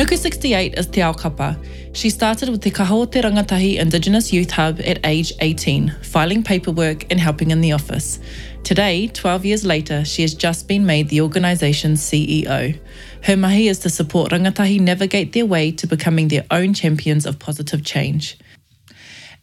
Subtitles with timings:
[0.00, 1.58] Nuku68 is Te Ao Kapa.
[1.92, 7.04] She started with Te Kaho Te Rangatahi Indigenous Youth Hub at age 18, filing paperwork
[7.10, 8.18] and helping in the office.
[8.64, 12.80] Today, 12 years later, she has just been made the organisation's CEO.
[13.24, 17.38] Her mahi is to support rangatahi navigate their way to becoming their own champions of
[17.38, 18.38] positive change.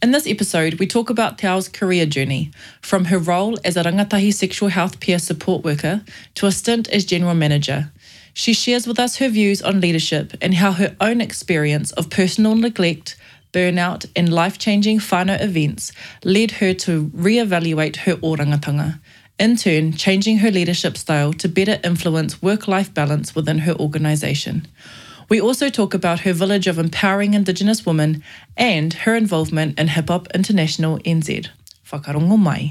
[0.02, 2.50] In this episode, we talk about Te Ao's career journey,
[2.82, 6.04] from her role as a rangatahi sexual health peer support worker
[6.34, 7.92] to a stint as general manager.
[8.38, 12.54] She shares with us her views on leadership and how her own experience of personal
[12.54, 13.18] neglect,
[13.52, 15.92] burnout, and life changing whānau events
[16.24, 19.00] led her to re-evaluate her orangatanga,
[19.40, 24.68] in turn, changing her leadership style to better influence work life balance within her organisation.
[25.30, 28.22] We also talk about her village of empowering Indigenous women
[28.56, 31.48] and her involvement in Hip Hop International NZ.
[31.90, 32.70] Whakarongo mai.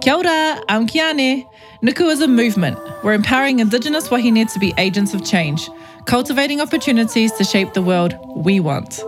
[0.00, 1.44] Kia ora, I'm Kiane.
[1.84, 2.78] Nuku is a movement.
[3.02, 5.68] We're empowering Indigenous wahine to be agents of change,
[6.06, 9.02] cultivating opportunities to shape the world we want.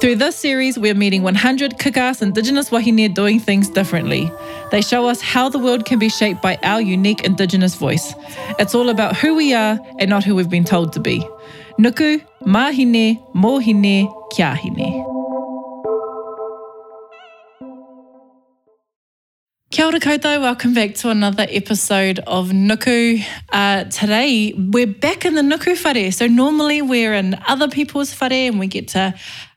[0.00, 4.32] Through this series, we're meeting 100 kick-ass Indigenous wahine doing things differently.
[4.70, 8.14] They show us how the world can be shaped by our unique Indigenous voice.
[8.58, 11.28] It's all about who we are and not who we've been told to be.
[11.78, 14.54] Nuku, mahine, mohine, kia
[19.74, 23.20] Kia ora koutou, welcome back to another episode of Nuku.
[23.48, 26.12] Uh, today, we're back in the Nuku whare.
[26.12, 29.12] So normally we're in other people's whare and we get to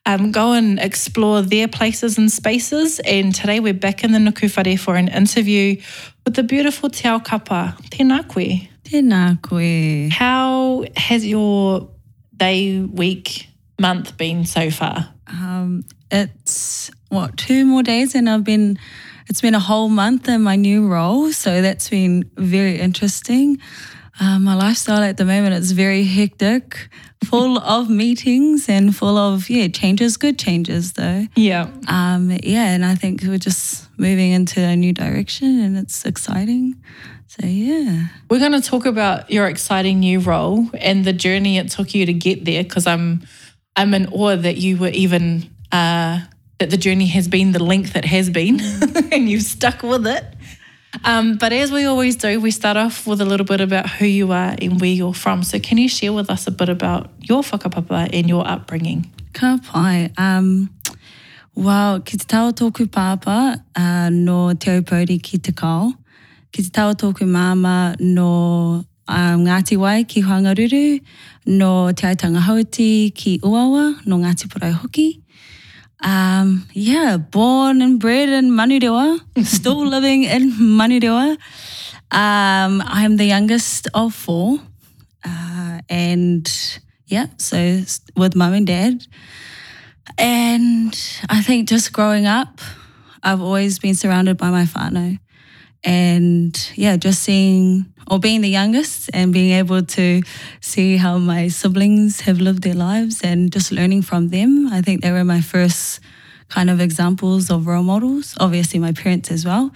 [0.07, 2.99] um, go and explore their places and spaces.
[3.01, 5.79] And today we're back in the Nuku whare for an interview
[6.25, 7.77] with the beautiful Te Ao Kapa.
[7.91, 8.67] Tēnā koe.
[8.85, 10.09] Tēnā koe.
[10.11, 11.91] How has your
[12.35, 15.13] day, week, month been so far?
[15.27, 18.79] Um, it's, what, two more days and I've been
[19.27, 23.59] it's been a whole month in my new role, so that's been very interesting.
[24.19, 26.89] Uh, my lifestyle at the moment is very hectic,
[27.23, 31.27] full of meetings and full of yeah changes, good changes though.
[31.35, 31.69] Yeah.
[31.87, 36.81] Um, yeah, and I think we're just moving into a new direction, and it's exciting.
[37.27, 41.69] So yeah, we're going to talk about your exciting new role and the journey it
[41.69, 42.63] took you to get there.
[42.63, 43.21] Because I'm,
[43.75, 45.49] I'm in awe that you were even.
[45.71, 46.21] Uh,
[46.59, 48.59] that the journey has been the length it has been
[49.11, 50.23] and you've stuck with it.
[51.03, 54.05] Um, but as we always do, we start off with a little bit about who
[54.05, 55.43] you are and where you're from.
[55.43, 59.11] So can you share with us a bit about your whakapapa and your upbringing?
[59.33, 60.11] Ka pai.
[60.17, 60.73] Um,
[61.53, 65.93] well, ki te tau tōku pāpa uh, no Te Aupauri ki te kao.
[66.51, 71.01] Ki te tau tōku māma no um, Ngāti Wai ki Hoangaruru,
[71.45, 75.21] no Te Aitanga Hauti ki Uawa, no Ngāti Porai Hoki.
[76.03, 81.37] Um, yeah, born and bred in Manurewa, still living in Manurewa.
[82.11, 84.59] Um, I'm the youngest of four.
[85.25, 87.81] Uh, and yeah, so
[88.15, 89.05] with mum and dad.
[90.17, 90.97] And
[91.29, 92.61] I think just growing up,
[93.23, 95.19] I've always been surrounded by my whānau.
[95.83, 100.21] And yeah, just seeing or being the youngest and being able to
[100.61, 104.67] see how my siblings have lived their lives and just learning from them.
[104.71, 105.99] I think they were my first
[106.49, 108.35] kind of examples of role models.
[108.39, 109.71] Obviously, my parents as well.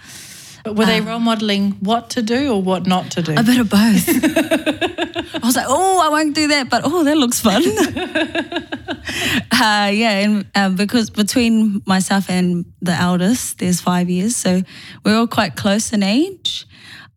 [0.64, 3.34] But were they um, role modeling what to do or what not to do?
[3.36, 4.08] A bit of both.
[5.34, 7.62] I was like, oh, I won't do that, but oh, that looks fun.
[9.52, 14.62] uh, yeah, and uh, because between myself and the eldest, there's five years, so
[15.04, 16.66] we're all quite close in age.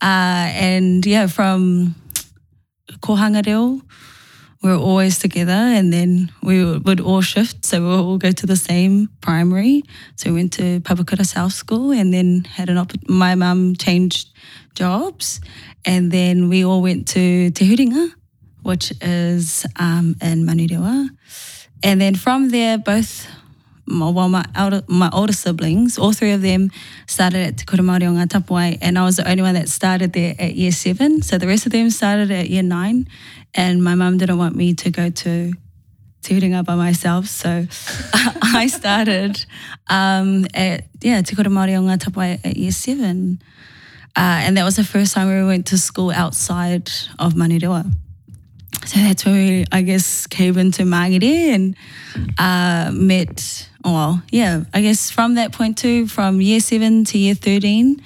[0.01, 1.95] Uh, and yeah, from
[3.01, 3.81] Kōhanga Reo,
[4.65, 7.63] we were always together and then we would all shift.
[7.63, 9.83] So we would all go to the same primary.
[10.15, 14.29] So we went to Papakura South School and then had an op- my mum changed
[14.73, 15.39] jobs
[15.85, 18.11] and then we all went to Te Huringa,
[18.63, 21.09] which is um, in Manurewa.
[21.83, 23.27] And then from there, both
[23.85, 26.71] my, well, my, elder, my older siblings, all three of them
[27.05, 29.69] started at Te Kura Māori o Ngā Tapuwae, and I was the only one that
[29.69, 31.21] started there at year seven.
[31.21, 33.07] So the rest of them started at year nine,
[33.55, 35.53] and my mum didn't want me to go to
[36.21, 37.65] Turinga by myself, so
[38.41, 39.43] I started
[39.87, 43.41] um, at yeah Te Kura Māori Tapuwae at year seven,
[44.15, 47.91] uh, and that was the first time we went to school outside of Manurewa.
[48.85, 51.75] So that's where we, I guess, came into Mangere and
[52.37, 57.35] uh, met well, yeah, I guess from that point too, from year seven to year
[57.35, 58.01] 13,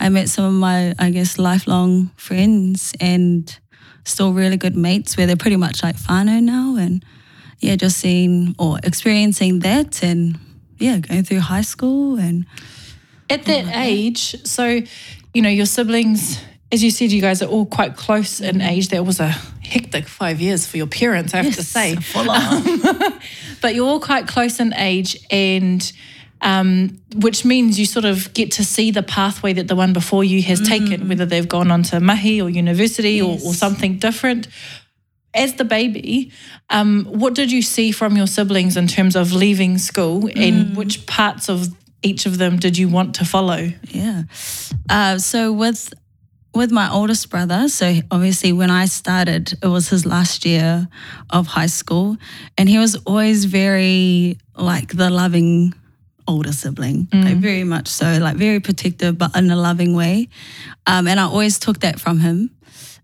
[0.00, 3.56] I met some of my, I guess, lifelong friends and
[4.04, 6.76] still really good mates where they're pretty much like whānau now.
[6.76, 7.04] And
[7.58, 10.38] yeah, just seeing or experiencing that and
[10.78, 12.46] yeah, going through high school and.
[13.28, 14.80] At that age, so,
[15.34, 16.40] you know, your siblings
[16.72, 18.68] as you said, you guys are all quite close in mm-hmm.
[18.68, 18.88] age.
[18.88, 21.96] That was a hectic five years for your parents, I have to say.
[21.96, 22.62] full on.
[23.60, 25.92] but you're all quite close in age, and
[26.42, 30.24] um, which means you sort of get to see the pathway that the one before
[30.24, 34.48] you has taken, whether they've gone on to mahi or university or, or something different.
[35.32, 36.32] As the baby,
[36.70, 41.06] um, what did you see from your siblings in terms of leaving school, and which
[41.06, 41.68] parts of
[42.02, 43.70] each of them did you want to follow?
[43.88, 44.24] Yeah.
[44.88, 45.92] Uh, so with
[46.52, 50.88] with my oldest brother, so obviously when I started, it was his last year
[51.30, 52.16] of high school,
[52.58, 55.74] and he was always very like the loving
[56.30, 60.28] older sibling, like very much so, like very protective, but in a loving way.
[60.86, 62.50] Um, and I always took that from him.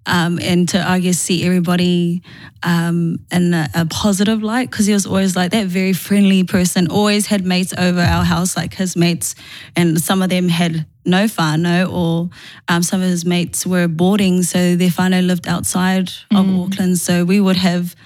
[0.08, 2.22] Um, and to, I guess, see everybody
[2.62, 6.86] um, in a, a positive light because he was always like that very friendly person,
[6.88, 9.34] always had mates over our house, like his mates,
[9.74, 12.30] and some of them had no whānau or
[12.68, 16.98] um, some of his mates were boarding, so their whānau lived outside of Auckland.
[16.98, 17.96] So we would have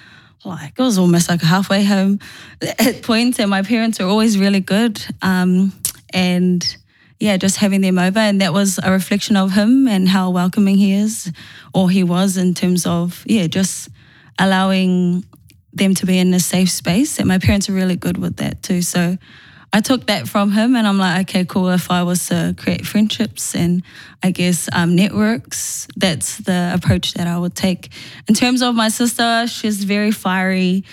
[0.43, 2.19] like it was almost like a halfway home
[2.79, 5.71] at points and my parents were always really good um,
[6.13, 6.77] and
[7.19, 10.75] yeah just having them over and that was a reflection of him and how welcoming
[10.77, 11.31] he is
[11.73, 13.89] or he was in terms of yeah just
[14.39, 15.23] allowing
[15.73, 18.61] them to be in a safe space and my parents are really good with that
[18.61, 18.81] too.
[18.81, 19.17] So
[19.73, 21.69] I took that from him and I'm like, okay, cool.
[21.69, 23.83] If I was to create friendships and
[24.21, 27.89] I guess um, networks, that's the approach that I would take.
[28.27, 30.83] In terms of my sister, she's very fiery,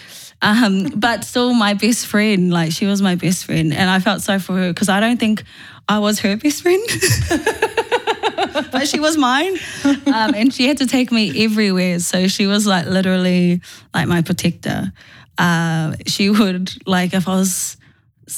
[0.42, 2.52] um, but still my best friend.
[2.52, 3.74] Like, she was my best friend.
[3.74, 5.42] And I felt sorry for her because I don't think
[5.88, 6.86] I was her best friend.
[8.70, 9.56] but she was mine.
[9.84, 11.98] Um, and she had to take me everywhere.
[11.98, 13.60] So she was like literally
[13.92, 14.92] like my protector.
[15.36, 17.77] Uh, she would, like, if I was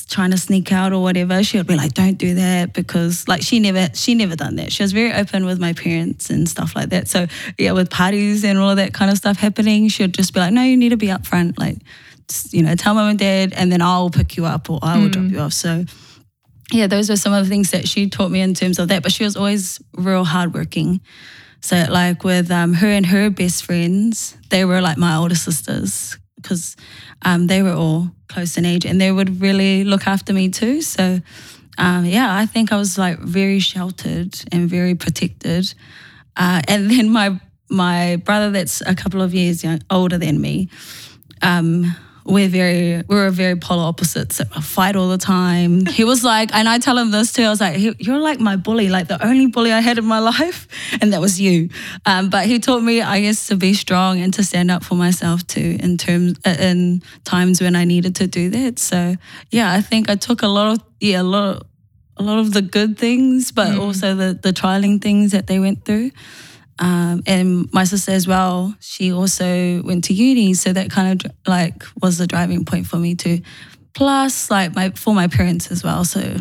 [0.08, 3.42] trying to sneak out or whatever, she would be like, "Don't do that," because like
[3.42, 4.72] she never she never done that.
[4.72, 7.08] She was very open with my parents and stuff like that.
[7.08, 7.26] So
[7.58, 10.40] yeah, with parties and all of that kind of stuff happening, she would just be
[10.40, 11.58] like, "No, you need to be upfront.
[11.58, 11.78] Like,
[12.28, 14.98] just, you know, tell mom and dad, and then I'll pick you up or I
[14.98, 15.84] will drop you off." So
[16.72, 19.02] yeah, those were some of the things that she taught me in terms of that.
[19.02, 21.00] But she was always real hardworking.
[21.60, 26.16] So like with um, her and her best friends, they were like my older sisters
[26.42, 26.76] because
[27.22, 30.82] um, they were all close in age and they would really look after me too.
[30.82, 31.20] So
[31.78, 35.72] um, yeah, I think I was like very sheltered and very protected.
[36.37, 37.40] Uh, and then my
[37.70, 40.69] my brother, that's a couple of years older than me,
[41.40, 41.94] um,
[42.31, 44.37] we're very we were very polar opposites.
[44.37, 45.87] So I fight all the time.
[46.00, 47.43] He was like, and I tell him this too.
[47.43, 50.19] I was like, you're like my bully, like the only bully I had in my
[50.35, 50.67] life,
[51.00, 51.69] and that was you.
[52.06, 54.94] Um, but he taught me, I guess, to be strong and to stand up for
[54.94, 58.79] myself too, in terms uh, in times when I needed to do that.
[58.79, 59.17] So
[59.50, 61.62] yeah, I think I took a lot of yeah a lot of,
[62.17, 65.85] a lot of the good things, but also the the trialing things that they went
[65.85, 66.11] through.
[66.81, 71.31] Um, and my sister as well, she also went to uni, so that kind of
[71.47, 73.43] like was the driving point for me too.
[73.93, 76.05] Plus, like my for my parents as well.
[76.05, 76.37] So,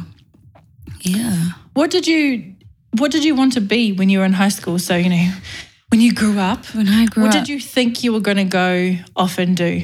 [1.02, 2.56] yeah, What did you
[2.98, 4.80] What did you want to be when you were in high school?
[4.80, 5.32] So you know,
[5.90, 8.22] when you grew up, when I grew up what up, did you think you were
[8.22, 9.84] going to go off and do?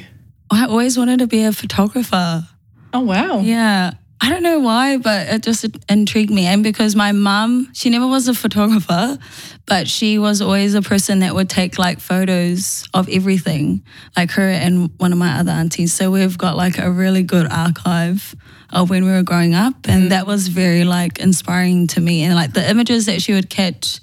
[0.49, 2.47] I always wanted to be a photographer.
[2.93, 3.39] Oh wow!
[3.39, 3.91] Yeah.
[4.21, 6.45] I don't know why, but it just intrigued me.
[6.45, 9.17] And because my mum, she never was a photographer,
[9.65, 13.83] but she was always a person that would take like photos of everything,
[14.15, 15.93] like her and one of my other aunties.
[15.93, 18.33] So we've got like a really good archive
[18.71, 19.75] of when we were growing up.
[19.87, 20.09] And mm.
[20.09, 22.23] that was very like inspiring to me.
[22.23, 23.99] And like the images that she would catch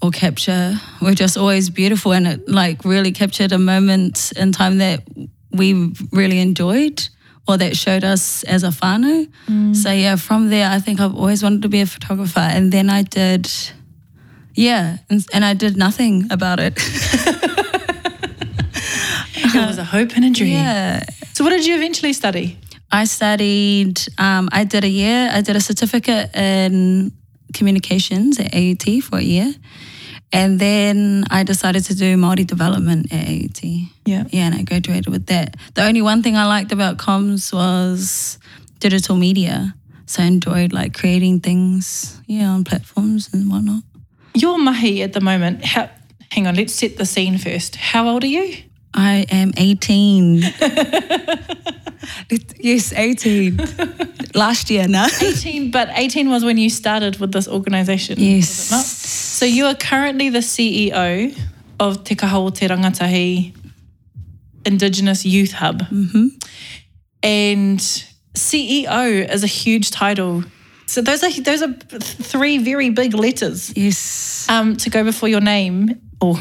[0.00, 4.78] or capture were just always beautiful and it like really captured a moment in time
[4.78, 5.04] that
[5.52, 7.08] we really enjoyed
[7.48, 9.26] or that showed us as a whānau.
[9.74, 12.88] So yeah, from there I think I've always wanted to be a photographer and then
[12.90, 13.50] I did
[14.54, 16.78] yeah, and, and I did nothing about it.
[19.54, 20.52] It was a hope and a dream.
[20.52, 21.04] yeah.
[21.34, 22.58] So what did you eventually study?
[22.90, 27.12] I studied, um, I did a year, I did a certificate in
[27.54, 29.54] communications at AUT for a year.
[30.32, 33.62] And then I decided to do Māori development at AUT.
[34.06, 34.24] Yeah.
[34.30, 35.56] Yeah, and I graduated with that.
[35.74, 38.38] The only one thing I liked about comms was
[38.78, 39.74] digital media.
[40.06, 43.82] So I enjoyed like creating things, yeah, on platforms and whatnot.
[44.34, 45.64] Your mahi at the moment.
[45.64, 45.90] How,
[46.30, 47.76] hang on, let's set the scene first.
[47.76, 48.56] How old are you?
[48.94, 50.42] I am 18.
[52.58, 53.60] Yes, 18.
[54.34, 55.06] Last year, no?
[55.20, 58.18] 18, but 18 was when you started with this organisation.
[58.18, 58.70] Yes.
[59.42, 59.54] Was it not?
[59.54, 61.36] So you are currently the CEO
[61.80, 63.54] of Te Kaha o Te Rangatahi
[64.64, 65.80] Indigenous Youth Hub.
[65.80, 66.26] Mm-hmm.
[67.24, 67.78] And
[68.34, 70.44] CEO is a huge title
[70.86, 74.46] So those are those are three very big letters Yes.
[74.48, 76.36] um, to go before your name or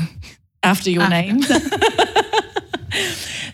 [0.63, 1.41] after your name.
[1.43, 1.57] so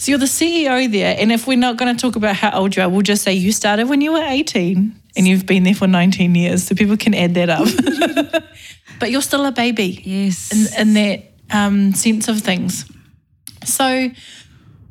[0.05, 2.81] you're the CEO there, and if we're not going to talk about how old you
[2.81, 5.87] are, we'll just say you started when you were 18 and you've been there for
[5.87, 7.67] 19 years, so people can add that up.
[8.99, 10.51] but you're still a baby Yes.
[10.51, 12.85] in, in that um, sense of things.
[13.65, 14.09] So,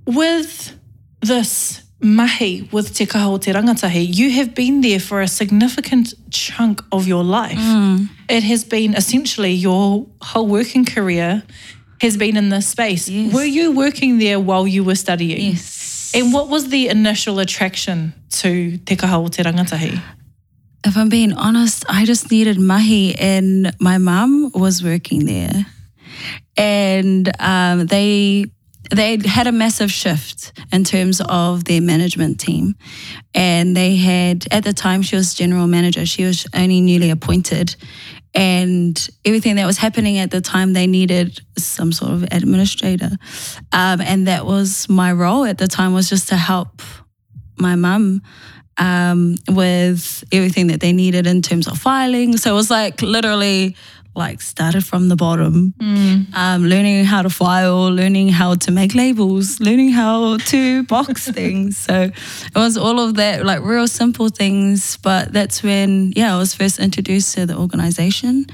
[0.07, 0.77] with
[1.21, 6.15] this mahi with Te Kaha o Te Rangatahi, you have been there for a significant
[6.31, 7.59] chunk of your life.
[8.29, 11.43] It has been essentially your whole working career
[12.03, 13.09] has been in this space.
[13.09, 13.33] Yes.
[13.33, 15.53] Were you working there while you were studying?
[15.53, 16.13] yes.
[16.15, 20.01] And what was the initial attraction to Te Kaha o Te Rangatahi?
[20.87, 25.66] If I'm being honest, I just needed mahi, and my mum was working there,
[26.57, 28.47] and um, they
[28.95, 32.76] they had a massive shift in terms of their management team,
[33.35, 36.07] and they had at the time she was general manager.
[36.07, 37.75] She was only newly appointed,
[38.33, 43.11] and everything that was happening at the time, they needed some sort of administrator,
[43.73, 46.81] um, and that was my role at the time was just to help
[47.59, 48.23] my mum
[48.78, 52.37] um, with everything that they needed in terms of filing.
[52.37, 53.76] So it was like literally
[54.16, 55.75] like started from the bottom,
[56.35, 61.76] um, learning how to file, learning how to make labels, learning how to box things.
[61.76, 64.97] So it was all of that, like real simple things.
[65.02, 68.47] But that's when, yeah, I was first introduced to the organization.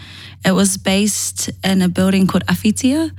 [0.44, 3.12] It was based in a building called Afitia,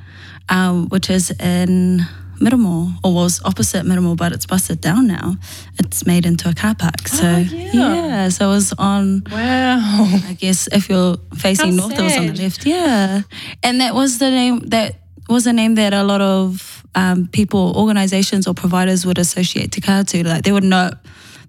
[0.49, 2.01] um, which is in
[2.39, 5.35] Middlemore, or was opposite Middlemore, but it's busted down now.
[5.79, 7.07] It's made into a car park.
[7.07, 8.29] So Oh, yeah.
[8.29, 9.79] so it was on Wow.
[10.27, 12.65] I guess if you're facing How north, it was on the left.
[12.65, 13.21] Yeah,
[13.63, 14.59] and that was the name.
[14.69, 14.95] That
[15.29, 19.81] was a name that a lot of um, people, organizations, or providers would associate Te
[19.81, 20.27] Kaha to.
[20.27, 20.91] Like they would know,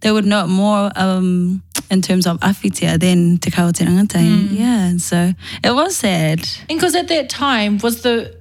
[0.00, 4.48] they would know more um, in terms of Afitia than Te Te Rangatahi.
[4.58, 6.48] Yeah, and so it was sad.
[6.68, 8.36] And because at that time was the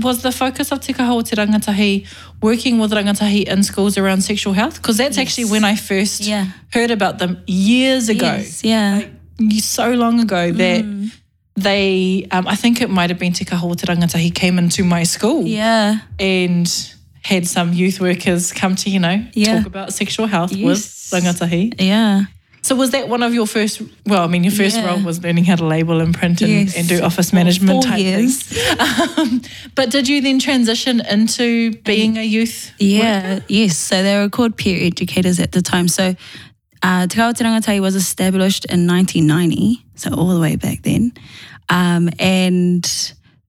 [0.00, 2.06] was the focus of Te Kaha o Te Rangatahi
[2.42, 4.76] working with rangatahi in schools around sexual health?
[4.76, 6.46] Because that's actually when I first Yeah.
[6.72, 8.26] heard about them years ago.
[8.26, 8.96] Yes, yeah.
[9.40, 11.10] Like, so long ago that Mm.
[11.56, 14.84] they, um, I think it might have been Te Kaha o Te Rangatahi came into
[14.84, 15.98] my school yeah.
[16.18, 16.68] and
[17.22, 19.58] had some youth workers come to, you know, Yeah.
[19.58, 20.64] talk about sexual health Yes.
[20.64, 20.80] with
[21.12, 21.74] rangatahi.
[21.80, 22.24] Yeah.
[22.68, 24.86] So was that one of your first, well, I mean, your first Yeah.
[24.88, 26.76] role was learning how to label and print and, Yes.
[26.76, 28.42] and do office management four type years.
[28.42, 29.18] things.
[29.18, 29.40] Um,
[29.74, 32.72] but did you then transition into being a youth?
[32.78, 33.78] Yeah, yes.
[33.78, 35.88] So they were called peer educators at the time.
[35.88, 36.14] So
[36.82, 41.12] uh, Te Kaha Te Rangatahi was established in 1990, so all the way back then.
[41.70, 42.84] Um, and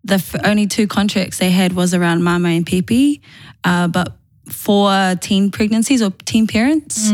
[0.05, 3.19] the f- only two contracts they had was around mama and pipi,
[3.65, 4.15] uh, but
[4.47, 7.11] for teen pregnancies or teen parents.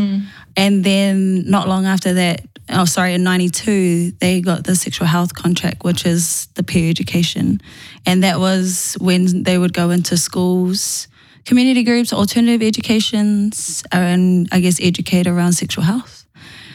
[0.56, 5.34] And then not long after that, oh sorry, in '92 they got the sexual health
[5.34, 7.60] contract, which is the peer education,
[8.06, 11.08] and that was when they would go into schools,
[11.44, 16.26] community groups, alternative educations, and I guess educate around sexual health.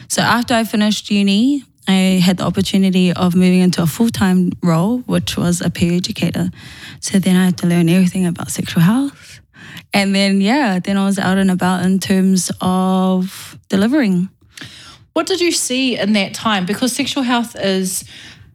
[0.07, 4.51] So after I finished uni, I had the opportunity of moving into a full time
[4.61, 6.49] role, which was a peer educator.
[6.99, 9.39] So then I had to learn everything about sexual health.
[9.93, 14.29] And then, yeah, then I was out and about in terms of delivering.
[15.13, 16.65] What did you see in that time?
[16.65, 18.03] Because sexual health is,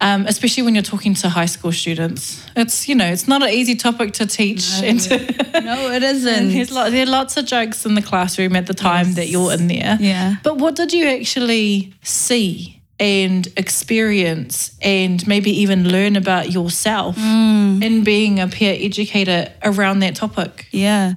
[0.01, 3.49] um, especially when you're talking to high school students, it's, you know, it's not an
[3.51, 4.65] easy topic to teach.
[4.83, 5.17] and to,
[5.63, 6.49] No, it isn't.
[6.53, 9.67] there's there are lots of jokes in the classroom at the time that you're in
[9.69, 9.97] there.
[10.01, 10.37] Yeah.
[10.43, 18.05] But what did you actually see and experience and maybe even learn about yourself in
[18.05, 20.67] being a peer educator around that topic?
[20.71, 21.15] Yeah.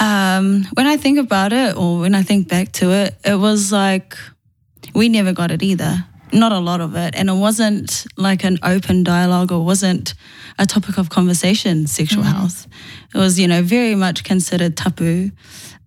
[0.00, 3.72] Um, when I think about it or when I think back to it, it was
[3.72, 4.16] like
[4.94, 6.04] we never got it either.
[6.32, 7.14] Not a lot of it.
[7.14, 10.14] And it wasn't like an open dialogue or wasn't
[10.58, 12.66] a topic of conversation, sexual health.
[13.14, 15.30] It was, you know, very much considered tapu.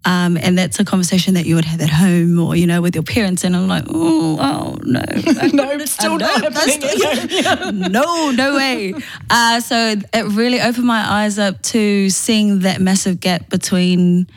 [0.06, 2.96] Um, and that's a conversation that you would have at home or, you know, with
[2.96, 3.44] your parents.
[3.44, 5.04] And I'm like, oh, oh no.
[5.54, 7.92] No, still not happening.
[7.92, 8.94] no, no way.
[9.30, 14.27] Uh, so it really opened my eyes up to seeing that massive gap between,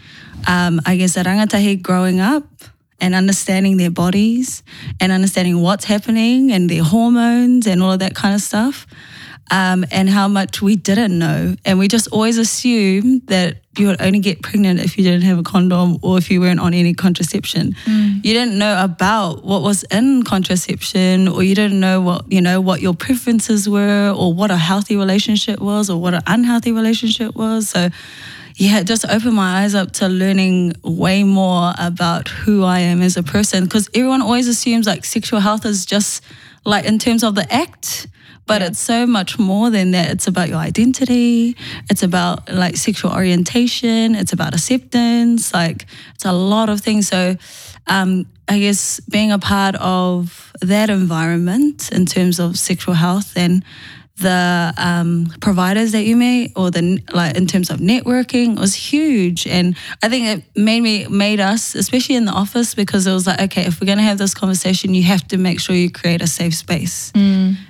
[0.49, 2.45] um, I guess, the rangatahi growing up
[3.01, 4.63] and understanding their bodies
[5.01, 8.87] and understanding what's happening and their hormones and all of that kind of stuff.
[9.53, 11.57] Um, and how much we didn't know.
[11.65, 15.39] And we just always assumed that you would only get pregnant if you didn't have
[15.39, 17.75] a condom or if you weren't on any contraception.
[18.23, 22.61] You didn't know about what was in contraception or you didn't know what, you know,
[22.61, 27.35] what your preferences were or what a healthy relationship was or what an unhealthy relationship
[27.35, 27.69] was.
[27.71, 27.89] So
[28.57, 33.01] yeah, it just opened my eyes up to learning way more about who I am
[33.01, 33.65] as a person.
[33.65, 36.23] Because everyone always assumes like sexual health is just
[36.65, 38.07] like in terms of the act,
[38.47, 38.69] but Yeah.
[38.69, 40.11] it's so much more than that.
[40.11, 41.57] It's about your identity,
[41.91, 47.09] it's about like sexual orientation, it's about acceptance, like it's a lot of things.
[47.09, 47.37] So,
[47.87, 53.65] um, I guess being a part of that environment in terms of sexual health and
[54.21, 59.47] the um, providers that you meet or the like in terms of networking was huge.
[59.47, 63.27] And i think it made me made us especially in the office because it was
[63.27, 65.91] like okay if we're going to have this conversation you have to make sure you
[65.91, 67.13] create a safe space.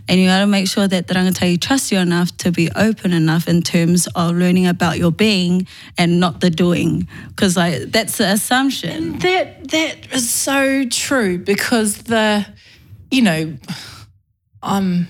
[0.08, 3.12] And you got to make sure that the rangatahi trust you enough to be open
[3.12, 5.66] enough in terms of learning about your being
[5.96, 7.08] and not the doing.
[7.28, 9.18] Because like that's the assumption.
[9.20, 12.46] That that is so true because the,
[13.10, 13.56] you know,
[14.62, 15.08] I'm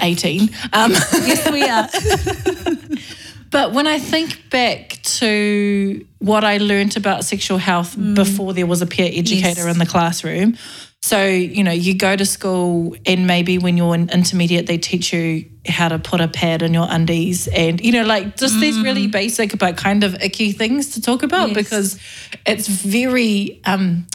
[0.00, 0.42] 18.
[0.72, 1.88] Um, yes we are
[3.50, 8.82] but when I think back to what I learnt about sexual health before there was
[8.82, 9.72] a peer educator Yes.
[9.72, 10.56] in the classroom.
[11.02, 15.12] So, you know, you go to school and maybe when you're in intermediate, they teach
[15.12, 18.80] you how to put a pad in your undies and, you know, like just these
[18.80, 21.56] really basic but kind of icky things to talk about Yes.
[21.56, 21.98] because
[22.44, 24.06] it's very, um,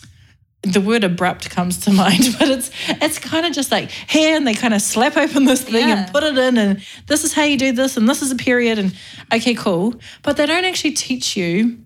[0.64, 4.46] the word abrupt comes to mind, but it's it's kind of just like here and
[4.46, 6.04] they kind of slap open this thing Yeah.
[6.04, 8.36] and put it in and this is how you do this and this is a
[8.36, 8.94] period and
[9.34, 11.80] okay cool, but they don't actually teach you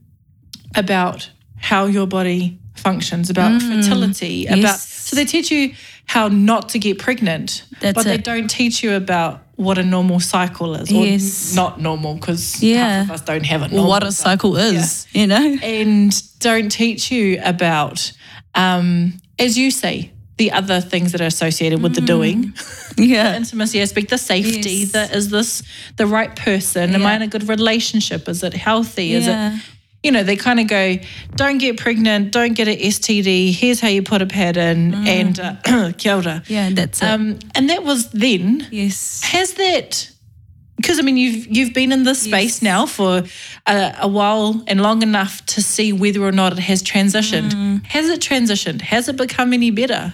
[0.75, 4.91] about how your body functions, about fertility, about Mm.
[5.05, 5.73] So they teach you
[6.07, 10.19] how not to get pregnant, That's but they don't teach you about what a normal
[10.19, 11.53] cycle is, or Yes.
[11.55, 13.03] not normal because Yeah.
[13.03, 16.69] half of us don't have a normal what a cycle is you know and don't
[16.69, 18.11] teach you about,
[18.55, 22.41] um, as you say, the other things that are associated with the doing,
[22.97, 24.69] the yeah intimacy aspect, the safety.
[24.69, 24.91] Yes.
[24.91, 25.63] The, is this
[25.95, 26.93] the right person?
[26.93, 28.27] Am I in a good relationship?
[28.27, 29.13] Is it healthy?
[29.13, 29.61] Is it,
[30.03, 30.97] you know, they kind of go,
[31.35, 33.53] don't get pregnant, don't get an STD.
[33.53, 36.43] Here's how you put a pad in, and uh, kia ora.
[36.47, 38.67] yeah that's it Um, and that was then.
[38.71, 40.11] yes Has that?
[40.77, 42.61] Because I mean, you've you've been in this space Yes.
[42.61, 43.23] now for
[43.65, 47.51] a, a while and long enough to see whether or not it has transitioned.
[47.51, 47.85] Mm.
[47.85, 48.81] Has it transitioned?
[48.81, 50.13] Has it become any better?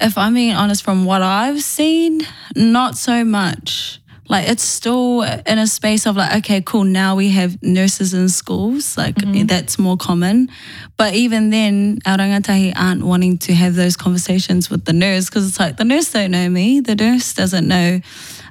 [0.00, 2.20] if I'm being honest, from what I've seen,
[2.54, 4.00] not so much.
[4.28, 6.84] Like it's still in a space of like, okay, cool.
[6.84, 10.48] Now we have nurses in schools, like that's more common.
[10.96, 15.46] But even then, our rangatahi aren't wanting to have those conversations with the nurse because
[15.46, 18.00] it's like the nurse don't know me, the nurse doesn't know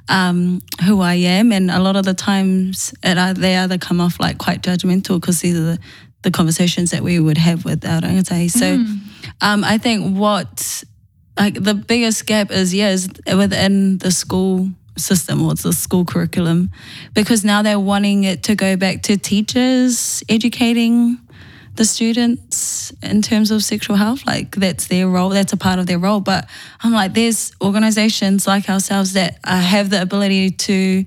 [0.08, 4.20] um, who I am, and a lot of the times it, they either come off
[4.20, 5.78] like quite judgmental because these are the,
[6.22, 8.50] the conversations that we would have with our rangatahi.
[8.50, 8.74] So
[9.40, 10.84] um, I think what
[11.36, 16.70] like the biggest gap is yeah is within the school system or the school curriculum
[17.14, 21.18] because now they're wanting it to go back to teachers educating
[21.74, 25.86] the students in terms of sexual health like that's their role that's a part of
[25.86, 26.48] their role but
[26.82, 31.04] i'm like there's organizations like ourselves that uh, have the ability to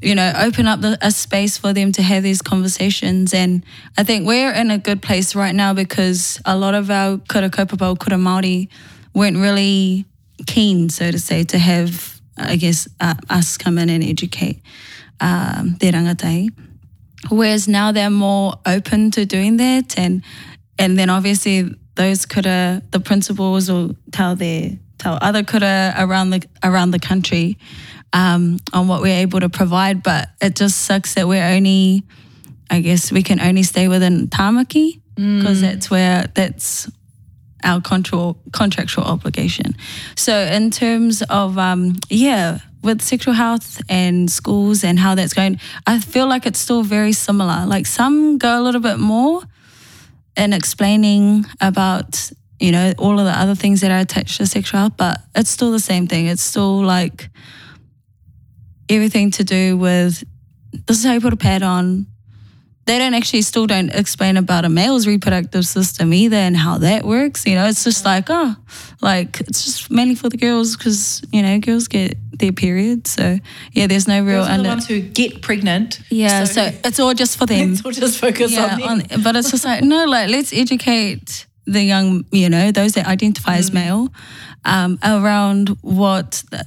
[0.00, 3.34] you know, open up the, a space for them to have these conversations.
[3.34, 3.64] And
[3.96, 7.50] I think we're in a good place right now because a lot of our kura
[7.50, 8.68] kaupapa, kura Māori
[9.12, 10.04] weren't really
[10.46, 14.62] keen, so to say, to have, I guess, uh, us come in and educate
[15.20, 16.50] um, their rangatahi.
[17.30, 19.98] Whereas now they're more open to doing that.
[19.98, 20.22] And
[20.78, 26.42] and then obviously those kura, the principals will tell their tell other kura around the
[26.62, 27.58] around the country
[28.12, 30.02] um, on what we're able to provide.
[30.02, 32.04] But it just sucks that we're only,
[32.70, 36.88] I guess, we can only stay within Tamaki because that's where that's
[37.64, 39.76] our control, contractual obligation.
[40.16, 45.60] So in terms of um, yeah, with sexual health and schools and how that's going,
[45.86, 47.66] I feel like it's still very similar.
[47.66, 49.42] Like some go a little bit more
[50.36, 54.80] in explaining about you know all of the other things that are attached to sexual
[54.80, 56.26] health, but it's still the same thing.
[56.26, 57.30] It's still like
[58.88, 60.24] everything to do with
[60.86, 62.06] this is how you put a pad on.
[62.88, 67.04] They don't actually still don't explain about a male's reproductive system either and how that
[67.04, 67.46] works.
[67.46, 68.56] You know, it's just like oh,
[69.02, 73.06] like it's just mainly for the girls because you know girls get their period.
[73.06, 73.38] So
[73.72, 74.68] yeah, there's no real Those are the under.
[74.70, 76.00] ones who get pregnant.
[76.08, 77.74] Yeah, so, it's all just for them.
[77.74, 78.88] let's all just focus yeah, on them.
[78.88, 83.06] on, but it's just like no, like let's educate the young, you know, those that
[83.06, 83.58] identify Mm.
[83.58, 84.12] as male,
[84.64, 86.62] um, around what the,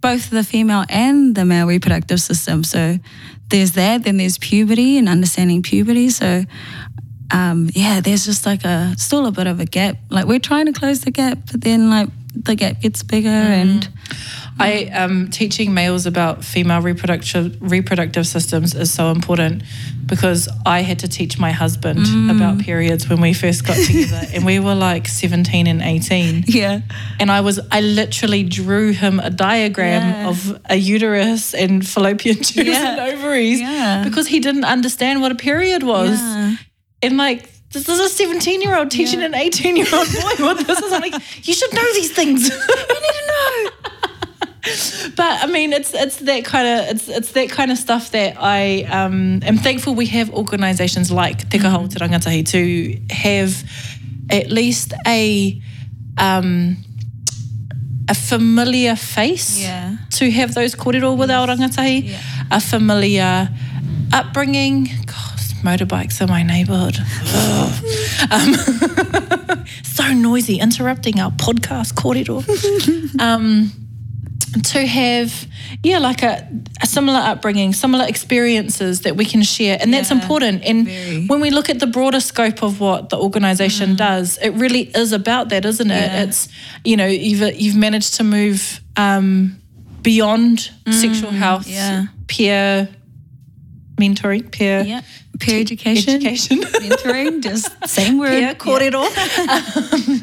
[0.00, 2.64] both the female and the male reproductive system.
[2.64, 2.98] So
[3.50, 6.10] there's that, then there's puberty and understanding puberty.
[6.10, 6.44] So
[7.30, 9.96] um, yeah, there's just like a still a bit of a gap.
[10.10, 13.60] Like we're trying to close the gap, but then like the gap gets bigger Mm.
[13.62, 13.88] and
[14.58, 19.62] I um, teaching males about female reproductive reproductive systems is so important
[20.06, 24.46] because I had to teach my husband about periods when we first got together, and
[24.46, 26.44] we were like seventeen and eighteen.
[26.46, 26.80] Yeah.
[27.20, 30.28] And I was, I literally drew him a diagram Yeah.
[30.30, 32.92] of a uterus and fallopian tubes Yeah.
[32.92, 34.04] and ovaries Yeah.
[34.04, 36.18] because he didn't understand what a period was.
[36.20, 36.56] Yeah.
[37.02, 40.66] And like, this is a 17 year old teaching an 18 year old boy what
[40.66, 40.92] this is.
[40.92, 41.14] I'm like,
[41.46, 42.48] you should know these things.
[42.48, 43.70] you need to know.
[45.16, 48.36] But I mean, it's it's that kind of it's it's that kind of stuff that
[48.38, 53.52] I um, am thankful we have organisations like Te Kaha o Te Rangatahi to have
[54.30, 55.60] at least a
[56.18, 56.76] um,
[58.08, 59.96] a familiar face Yeah.
[60.18, 62.18] to have those kōrero with our rangatahi, Yeah.
[62.50, 63.48] a familiar
[64.12, 64.84] upbringing.
[65.06, 66.98] Gosh, motorbikes in my neighbourhood.
[68.30, 68.54] um,
[69.82, 72.42] so noisy, interrupting our podcast kōrero.
[73.20, 73.72] um,
[74.64, 75.46] to have,
[75.82, 76.48] yeah, like a,
[76.82, 79.78] a similar upbringing, similar experiences that we can share.
[79.80, 80.62] And that's Yeah, important.
[80.64, 81.26] And very.
[81.26, 85.12] when we look at the broader scope of what the organization does, it really is
[85.12, 85.94] about that, isn't it?
[85.94, 86.22] Yeah.
[86.24, 86.48] It's,
[86.84, 89.60] you know, you've, you've managed to move um,
[90.02, 92.06] beyond sexual health, yeah.
[92.28, 92.88] peer
[93.96, 95.02] mentoring, peer.
[95.38, 96.14] Peer education.
[96.16, 96.58] education.
[96.62, 98.38] Mentoring, just same word.
[98.40, 99.04] Yeah, kōrero.
[99.92, 100.22] um,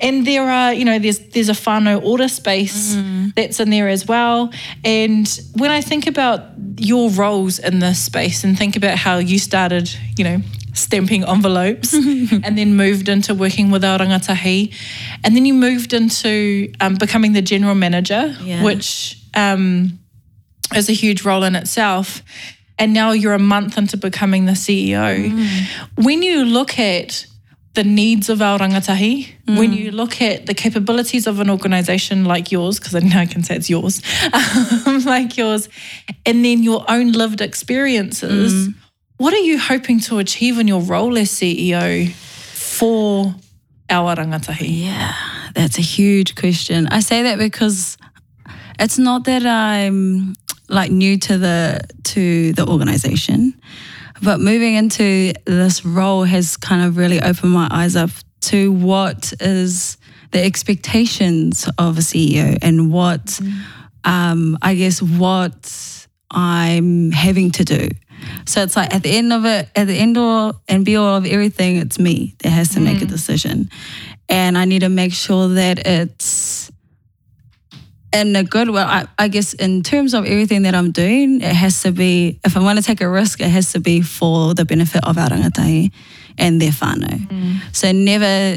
[0.00, 2.96] and there are, you know, there's there's a whānau ora space
[3.36, 4.52] that's in there as well.
[4.84, 6.40] And when I think about
[6.78, 10.40] your roles in this space and think about how you started, you know,
[10.74, 14.74] stamping envelopes and then moved into working with our rangatahi
[15.22, 18.64] and then you moved into um, becoming the general manager, Yeah.
[18.64, 19.98] which um,
[20.74, 22.22] is a huge role in itself.
[22.78, 25.30] And now you're a month into becoming the CEO.
[25.30, 26.04] Mm.
[26.04, 27.26] When you look at
[27.74, 29.58] the needs of our rangatahi, mm.
[29.58, 33.26] when you look at the capabilities of an organization like yours, because I know I
[33.26, 34.00] can say it's yours,
[34.86, 35.68] um, like yours,
[36.24, 38.74] and then your own lived experiences, mm.
[39.16, 43.34] what are you hoping to achieve in your role as CEO for
[43.90, 44.84] our rangatahi?
[44.84, 45.14] Yeah,
[45.54, 46.86] that's a huge question.
[46.88, 47.98] I say that because
[48.78, 50.34] it's not that I'm
[50.68, 53.54] like new to the to the organization,
[54.22, 58.10] but moving into this role has kind of really opened my eyes up
[58.42, 59.96] to what is
[60.32, 63.40] the expectations of a CEO and what
[64.04, 67.88] um, I guess what I'm having to do.
[68.46, 71.16] So it's like at the end of it, at the end all and be all
[71.16, 73.70] of everything, it's me that has to make a decision.
[74.28, 76.24] And I need to make sure that it's
[78.14, 78.80] in a good way.
[78.80, 82.56] I, I guess in terms of everything that I'm doing, it has to be, if
[82.56, 85.28] I want to take a risk, it has to be for the benefit of our
[85.28, 85.92] rangatahi
[86.38, 87.60] and their whānau.
[87.72, 88.56] So never,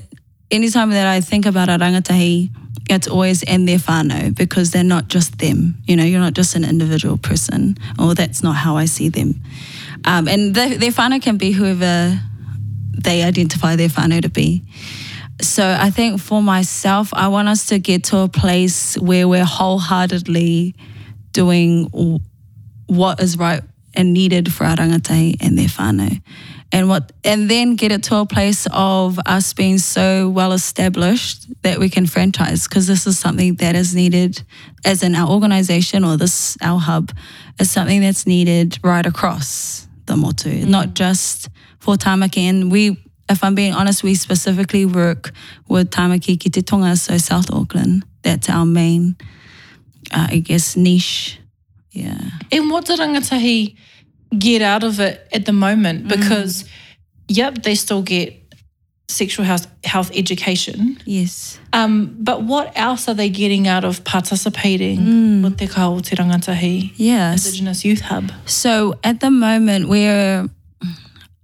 [0.52, 2.50] anytime that I think about a rangatahi,
[2.89, 5.76] it's always and their whānau because they're not just them.
[5.86, 9.41] You know, you're not just an individual person, or that's not how I see them.
[10.06, 12.20] Um, and the, their whānau can be whoever
[12.93, 14.63] they identify their whānau to be.
[15.41, 19.45] So I think for myself, I want us to get to a place where we're
[19.45, 20.76] wholeheartedly
[21.32, 22.19] doing
[22.88, 23.62] what is right
[23.93, 26.21] and needed for our rangatahi and their whānau.
[26.71, 31.47] And what and then get it to a place of us being so well established
[31.62, 34.43] that we can franchise because this is something that is needed
[34.84, 37.12] as in our organization or this our hub
[37.58, 40.93] is something that's needed right across the motu, not mm.
[40.93, 42.50] just for Tamaki.
[42.50, 42.97] And we
[43.30, 45.32] if I'm being honest, we specifically work
[45.68, 48.04] with Tamaki ki te Tonga, so South Auckland.
[48.24, 49.16] That's our main,
[50.12, 51.40] uh, I guess, niche.
[51.92, 52.18] Yeah.
[52.52, 53.76] And what did rangatahi
[54.38, 56.08] get out of it at the moment?
[56.08, 56.66] Because,
[57.28, 58.44] yep, they still get
[59.10, 60.98] sexual health, health education.
[61.06, 61.60] Yes.
[61.72, 66.16] Um, but what else are they getting out of participating with Te Kaha o Te
[66.16, 67.46] Rangatahi Yes.
[67.46, 68.32] Indigenous Youth Hub?
[68.46, 70.50] So at the moment, we're,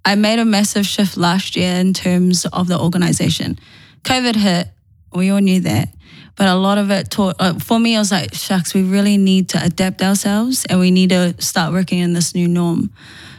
[0.05, 3.57] I made a massive shift last year in terms of the organization.
[4.03, 4.67] COVID hit,
[5.13, 5.89] we all knew that.
[6.35, 9.17] But a lot of it taught, uh, for me, I was like, shucks, we really
[9.17, 12.91] need to adapt ourselves and we need to start working in this new norm.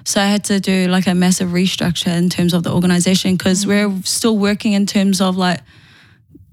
[0.05, 3.67] So I had to do like a massive restructure in terms of the organization because
[3.67, 5.61] we're still working in terms of like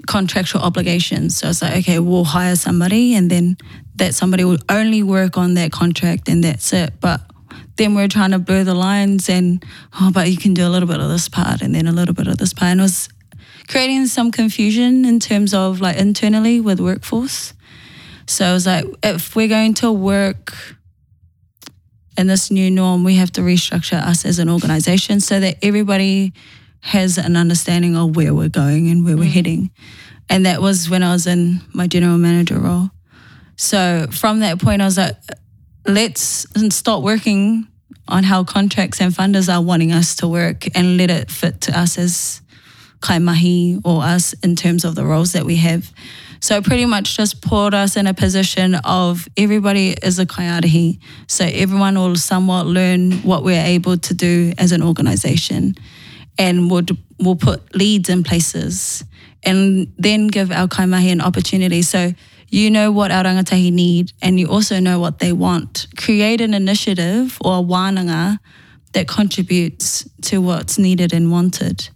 [0.07, 1.37] contractual obligations.
[1.37, 3.57] So it's like, okay, we'll hire somebody and then
[3.95, 6.93] that somebody will only work on that contract and that's it.
[6.99, 7.21] But
[7.77, 9.63] then we're trying to blur the lines and,
[9.99, 12.13] oh, but you can do a little bit of this part and then a little
[12.13, 12.71] bit of this part.
[12.71, 13.09] And it was
[13.67, 17.53] creating some confusion in terms of like internally with workforce.
[18.27, 20.53] So I was like, if we're going to work
[22.17, 26.33] in this new norm, we have to restructure us as an organization so that everybody
[26.81, 29.31] has an understanding of where we're going and where we're mm.
[29.31, 29.71] heading.
[30.29, 32.89] And that was when I was in my general manager role.
[33.55, 35.15] So from that point, I was like,
[35.85, 37.67] let's stop working
[38.07, 41.79] on how contracts and funders are wanting us to work and let it fit to
[41.79, 42.41] us as
[42.99, 45.91] kaimahi or us in terms of the roles that we have.
[46.39, 50.99] So pretty much just put us in a position of everybody is a kaiarahi.
[51.27, 55.75] So everyone will somewhat learn what we're able to do as an organization
[56.37, 59.03] and would will put leads in places
[59.43, 61.83] and then give our kaimahi an opportunity.
[61.83, 62.13] So
[62.51, 65.87] you know what our rangatahi need and you also know what they want.
[65.97, 68.37] Create an initiative or a wānanga
[68.91, 71.89] that contributes to what's needed and wanted.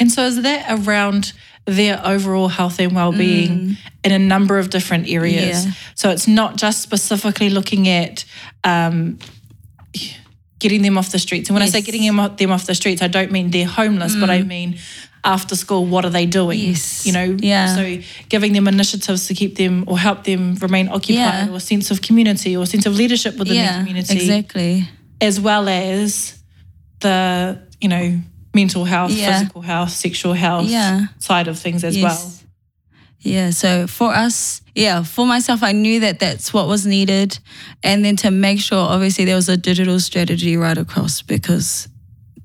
[0.00, 1.32] And so is that around
[1.64, 3.76] their overall health and well-being mm.
[4.02, 5.64] in a number of different areas.
[5.64, 5.72] Yeah.
[5.94, 8.24] So it's not just specifically looking at
[8.64, 9.18] um,
[10.58, 11.48] getting them off the streets.
[11.48, 11.74] And when yes.
[11.74, 14.20] I say getting them off, them off the streets, I don't mean they're homeless, mm.
[14.20, 14.46] but I mm.
[14.46, 14.78] mean
[15.24, 16.58] after school, what are they doing?
[16.58, 17.06] Yes.
[17.06, 17.74] You know, yeah.
[17.74, 21.50] so giving them initiatives to keep them or help them remain occupied yeah.
[21.50, 24.16] or a sense of community or a sense of leadership within yeah, the community.
[24.16, 24.88] Exactly.
[25.20, 26.38] As well as
[27.00, 28.20] the, you know,
[28.54, 29.38] mental health, yeah.
[29.38, 31.06] physical health, sexual health yeah.
[31.18, 32.04] side of things as yes.
[32.04, 32.32] well.
[33.20, 33.50] Yeah.
[33.50, 37.38] So for us, yeah, for myself, I knew that that's what was needed.
[37.82, 41.88] And then to make sure, obviously, there was a digital strategy right across because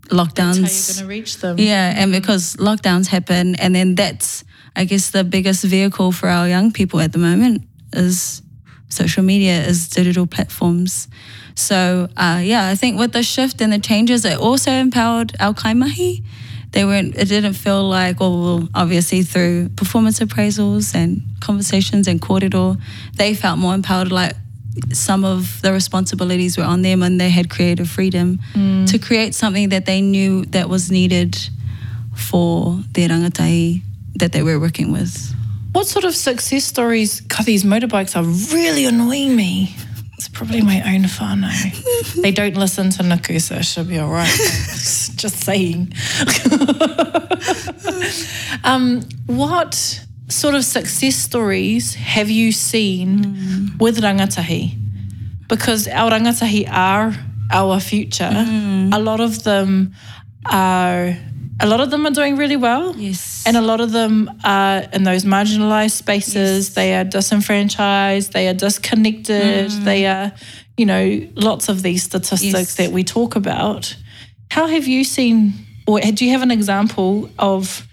[0.10, 0.62] lockdowns.
[0.62, 1.58] That's how you're going to reach them.
[1.58, 1.94] Yeah.
[1.96, 3.56] And because lockdowns happen.
[3.56, 4.44] And then that's,
[4.76, 8.42] I guess, the biggest vehicle for our young people at the moment is
[8.90, 11.08] social media, is digital platforms.
[11.56, 15.54] So uh, yeah, I think with the shift and the changes, it also empowered our
[15.54, 16.24] kaimahi.
[16.72, 17.16] They weren't.
[17.18, 22.76] It didn't feel like, well, obviously through performance appraisals and conversations and corridor,
[23.16, 24.12] they felt more empowered.
[24.12, 24.34] Like
[24.94, 28.90] some of the responsibilities were on them, and they had creative freedom mm.
[28.90, 31.38] to create something that they knew that was needed
[32.16, 33.82] for their rangatahi
[34.16, 35.34] that they were working with.
[35.72, 37.22] What sort of success stories?
[37.22, 39.76] God, these motorbikes are really annoying me.
[40.16, 42.14] It's probably my own whānau.
[42.22, 44.28] they don't listen to Nuku, so it should be all right.
[45.16, 45.94] Just saying.
[48.64, 53.80] um, what sort of success stories have you seen mm.
[53.80, 54.78] with rangatahi?
[55.48, 57.14] Because our rangatahi are
[57.52, 58.30] our future.
[58.30, 58.94] Mm.
[58.94, 59.94] A lot of them
[60.46, 61.18] are
[61.62, 62.96] a lot of them are doing really well.
[62.96, 63.44] Yes.
[63.46, 66.68] And a lot of them are in those marginalized spaces.
[66.68, 66.76] Yes.
[66.76, 69.84] They are disenfranchised, they are disconnected, mm.
[69.84, 70.32] they are,
[70.78, 72.76] you know, lots of these statistics yes.
[72.76, 73.96] that we talk about.
[74.52, 75.54] How have you seen,
[75.86, 77.86] or do you have an example of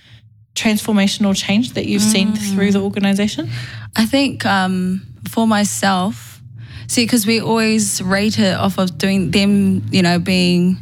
[0.57, 2.13] transformational change that you've mm.
[2.13, 3.49] seen through the organization?
[3.95, 6.41] I think um, for myself,
[6.89, 10.79] see, because we always rate it off of doing them, you know, being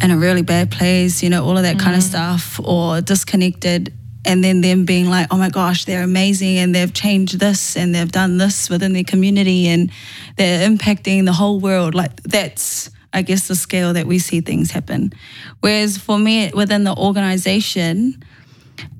[0.00, 1.80] in a really bad place, you know, all of that mm.
[1.80, 3.92] kind of stuff, or disconnected.
[4.24, 7.94] And then them being like, oh my gosh, they're amazing and they've changed this and
[7.94, 9.90] they've done this within their community and
[10.36, 11.94] they're impacting the whole world.
[11.94, 15.12] Like, that's, I guess, the scale that we see things happen.
[15.60, 18.22] Whereas for me, within the organization,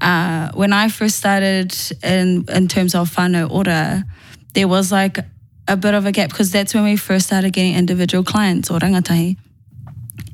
[0.01, 4.05] uh, when I first started in, in terms of whānau ora,
[4.55, 5.19] there was like
[5.67, 8.79] a bit of a gap because that's when we first started getting individual clients or
[8.79, 9.37] rangatahi.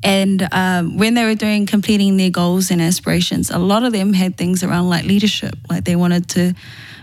[0.03, 4.13] And um, when they were doing completing their goals and aspirations, a lot of them
[4.13, 6.55] had things around like leadership, like they wanted to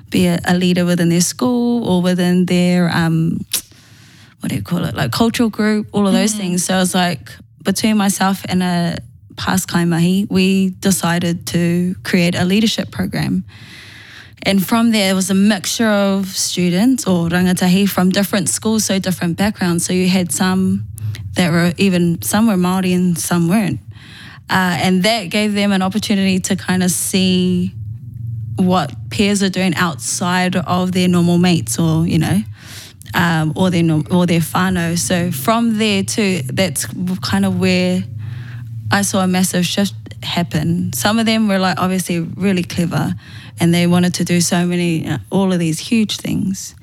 [0.10, 3.44] be a, a leader within their school or within their um,
[4.42, 6.38] what do you call it, like cultural group, all of those mm.
[6.38, 6.66] things.
[6.66, 7.32] So I was like,
[7.64, 8.98] between myself and a
[9.42, 13.44] past kaimahi, we decided to create a leadership program.
[14.44, 19.00] And from there, it was a mixture of students or rangatahi from different schools, so
[19.00, 19.86] different backgrounds.
[19.86, 20.86] So you had some
[21.34, 23.80] that were even some were Maori and some weren't,
[24.50, 27.74] uh, and that gave them an opportunity to kind of see
[28.58, 32.40] what peers are doing outside of their normal mates, or you know,
[33.14, 34.98] um, or their or their whānau.
[34.98, 36.86] So from there too, that's
[37.22, 38.04] kind of where
[38.92, 40.92] I saw a massive shift happen.
[40.94, 43.14] Some of them were like obviously really clever
[43.60, 46.76] and they wanted to do so many, uh, all of these huge things,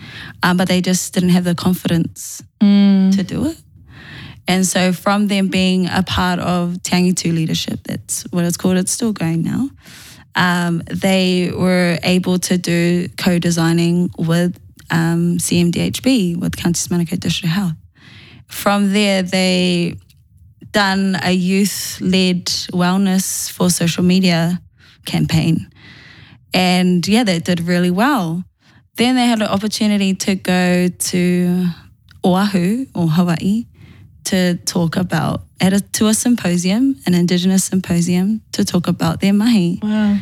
[0.43, 3.15] um, but they just didn't have the confidence mm.
[3.15, 3.57] to do it.
[4.47, 8.79] And so from them being a part of Te Angitu leadership, that's what it's called,
[8.79, 9.69] it's still going now,
[10.35, 14.59] um, they were able to do co-designing with
[14.91, 17.75] um, CMDHB, with Counties Manukau District Health.
[18.47, 19.99] From there, they
[20.73, 24.61] done a youth-led wellness for social media
[25.07, 25.71] campaign.
[26.55, 28.45] And yeah, they did really well.
[28.97, 31.67] Then they had an opportunity to go to
[32.25, 33.67] Oahu or Hawaii
[34.25, 39.33] to talk about at a, to a symposium, an Indigenous symposium, to talk about their
[39.33, 39.79] mahi.
[39.83, 40.19] Wow.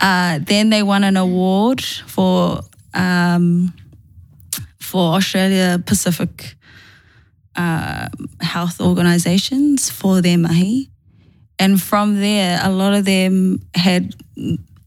[0.00, 2.60] Uh, then they won an award for
[2.94, 3.72] um,
[4.80, 6.56] for Australia Pacific
[7.56, 8.08] uh,
[8.40, 10.90] health organizations for their mahi.
[11.58, 14.14] And from there, a lot of them had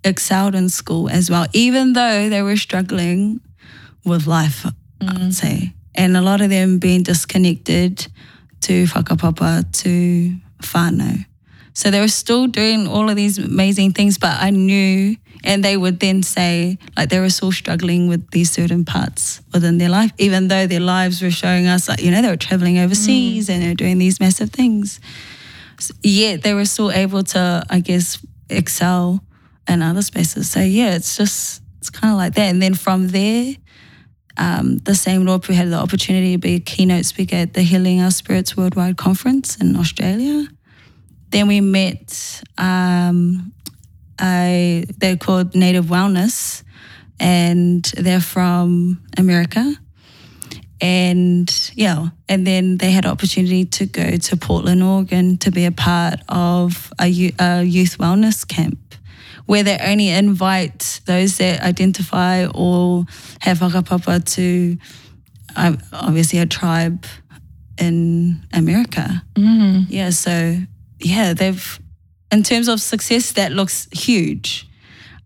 [0.04, 3.40] excelled in school as well, even though they were struggling
[4.06, 4.66] with life,
[5.02, 5.74] I'd say.
[5.96, 8.08] And a lot of them being disconnected
[8.62, 11.26] to whakapapa, to whānau.
[11.74, 15.78] So they were still doing all of these amazing things, but I knew, and they
[15.78, 20.12] would then say, like, they were still struggling with these certain parts within their life,
[20.18, 23.62] even though their lives were showing us, like, you know, they were traveling overseas and
[23.64, 25.00] they were doing these massive things.
[25.78, 28.20] S- Yet they were still able to, I guess,
[28.50, 29.24] excel
[29.68, 30.50] in other spaces.
[30.50, 32.50] So, yeah, it's just, it's kind of like that.
[32.50, 33.56] And then from there,
[34.38, 37.62] um, the same Lord, we had the opportunity to be a keynote speaker at the
[37.64, 40.48] Healing Our Spirits Worldwide Conference in Australia.
[41.32, 43.52] Then we met um,
[44.22, 46.64] a, they're called Native Wellness,
[47.20, 49.74] and they're from America.
[50.80, 55.72] And yeah, and then they had opportunity to go to Portland, Oregon to be a
[55.72, 57.06] part of a,
[57.40, 58.78] a youth wellness camp
[59.48, 63.06] where they only invite those that identify or
[63.40, 64.78] have whakapapa to
[65.56, 67.06] uh, obviously a tribe
[67.80, 69.24] in America.
[69.36, 69.84] Mm-hmm.
[69.90, 70.58] Yeah, so
[71.00, 71.80] yeah, they've,
[72.32, 74.68] in terms of success, that looks huge.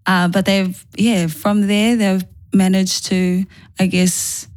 [0.06, 3.46] Uh, but they've, yeah, from there, they've managed to,
[3.80, 4.48] I guess,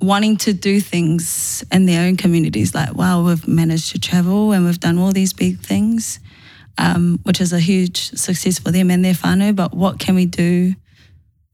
[0.00, 2.74] wanting to do things in their own communities.
[2.74, 6.18] Like, wow, we've managed to travel and we've done all these big things,
[6.78, 9.54] um, which is a huge success for them and their whānau.
[9.54, 10.74] But what can we do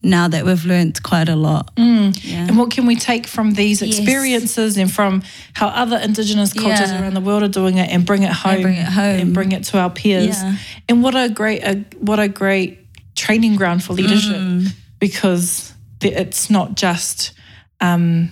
[0.02, 1.72] now that we've learned quite a lot?
[1.76, 2.46] Yeah.
[2.46, 3.98] And what can we take from these Yes.
[3.98, 5.22] experiences and from
[5.54, 7.02] how other Indigenous cultures Yeah.
[7.02, 9.20] around the world are doing it and bring it home, bring it home.
[9.20, 10.36] and bring it to our peers?
[10.42, 10.56] Yeah.
[10.88, 12.78] And what a great, a, what a great
[13.16, 14.72] training ground for leadership Mm.
[15.00, 17.32] because the, it's not just,
[17.80, 18.30] um,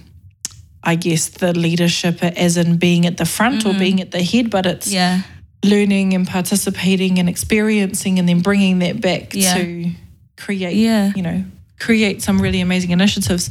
[0.84, 4.50] I guess, the leadership as in being at the front or being at the head,
[4.50, 4.92] but it's Mm.
[4.94, 5.22] Yeah.
[5.64, 9.90] learning and participating and experiencing and then bringing that back to
[10.36, 10.76] create
[11.16, 11.42] you know
[11.78, 13.50] create some really amazing initiatives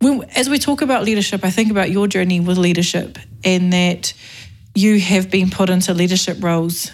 [0.00, 4.12] when, as we talk about leadership i think about your journey with leadership and that
[4.74, 6.90] you have been put into leadership roles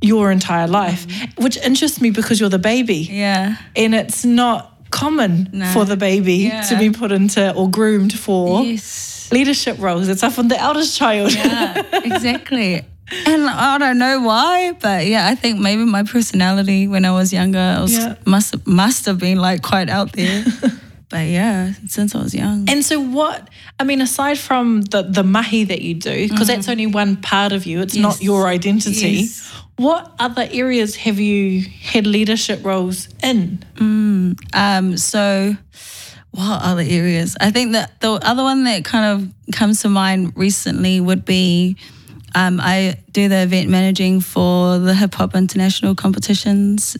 [0.00, 1.42] your entire life mm-hmm.
[1.42, 3.56] which interests me because you're the baby Yeah.
[3.74, 5.66] and it's not common No.
[5.72, 6.60] for the baby Yeah.
[6.62, 9.28] to be put into or groomed for Yes.
[9.32, 12.84] leadership roles it's often the eldest child Yeah, exactly.
[13.26, 17.32] And I don't know why, but yeah, I think maybe my personality when I was
[17.32, 18.16] younger was, Yeah.
[18.24, 20.44] must must have been like quite out there.
[21.08, 22.68] but yeah, since I was young.
[22.68, 26.68] And so, what I mean, aside from the the mahi that you do, because that's
[26.68, 29.08] only one part of you, it's not your identity.
[29.22, 29.52] Yes.
[29.76, 33.62] What other areas have you had leadership roles in?
[33.78, 35.54] Um, so
[36.30, 37.36] what other areas?
[37.40, 41.76] I think that the other one that kind of comes to mind recently would be
[42.34, 46.96] um, I do the event managing for the hip hop international competitions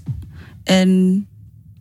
[0.67, 1.27] in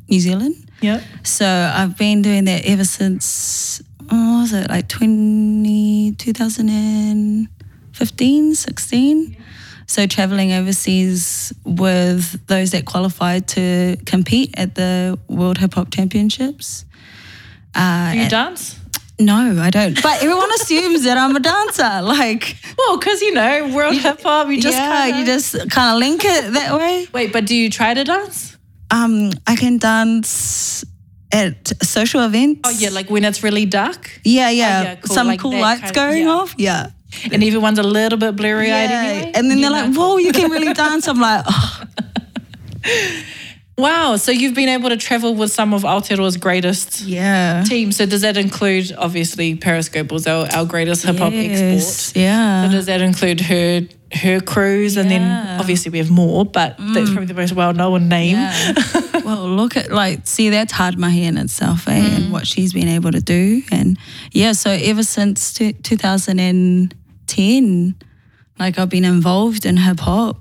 [0.09, 0.55] New Zealand.
[0.81, 1.01] Yeah.
[1.23, 3.81] So I've been doing that ever since,
[4.11, 9.37] oh, was it like 20, 2015, 16?
[9.87, 16.85] So traveling overseas with those that qualified to compete at the World Hip Hop Championships.
[17.73, 18.79] Uh, Do you dance?
[19.19, 20.01] No, I don't.
[20.03, 22.01] But everyone assumes that I'm a dancer.
[22.01, 25.93] Like, Well, because you know, world hip hop, you just yeah, kinda- you just kind
[25.93, 27.07] of link it that way.
[27.13, 27.31] wait.
[27.31, 28.57] But do you try to dance?
[28.91, 30.83] Um, I can dance
[31.31, 32.61] at social events.
[32.65, 34.83] Oh yeah, like when it's really dark Yeah, yeah.
[34.83, 36.29] yeah, cool, Some like cool lights going yeah.
[36.31, 36.53] off.
[36.57, 36.87] Yeah.
[37.31, 39.01] and everyone's a little bit blurry eyed Yeah.
[39.03, 39.31] anyway.
[39.35, 41.07] And then they're like, whoa, you can really dance.
[41.07, 41.83] I'm like, oh,
[43.77, 44.15] wow.
[44.15, 47.63] So you've been able to travel with some of Aotearoa's greatest yeah.
[47.63, 47.97] teams.
[47.97, 52.15] So does that include obviously Parris Goebel was our, our greatest hip hop export?
[52.15, 52.67] Yeah.
[52.67, 57.09] So does that include her her crews and then obviously we have more, but that's
[57.09, 58.35] probably the most well known name.
[58.35, 58.73] Yeah.
[59.25, 61.99] well, look at like see that's hard mahi in itself, eh?
[61.99, 62.15] Mm.
[62.15, 63.97] And what she's been able to do, and
[64.31, 64.53] yeah.
[64.53, 67.95] So ever since two, 2010,
[68.59, 70.37] like I've been involved in hip hop.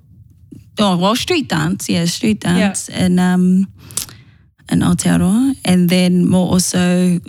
[0.79, 3.69] Oh well, street dance, yeah, street dance, and um,
[4.71, 7.21] in Aotearoa, and then more also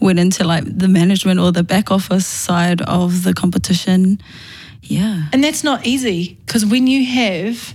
[0.00, 4.20] went into like the management or the back office side of the competition.
[4.82, 5.28] Yeah.
[5.32, 7.74] And that's not easy because when you have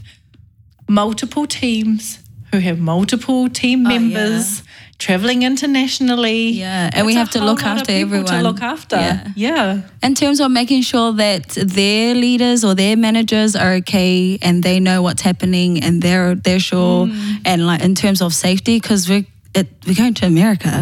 [0.87, 2.19] multiple teams
[2.51, 4.63] who have multiple team members
[5.05, 8.25] traveling internationally, Yeah, and we that's a have to look after everyone.
[8.37, 9.27] To look after, Yeah.
[9.35, 9.81] yeah.
[10.07, 11.43] in terms of making sure that
[11.79, 16.65] their leaders or their managers are okay and they know what's happening and they're they're
[16.71, 17.41] sure Mm.
[17.49, 19.17] and like in terms of safety because we
[19.59, 20.75] it, we're going to America,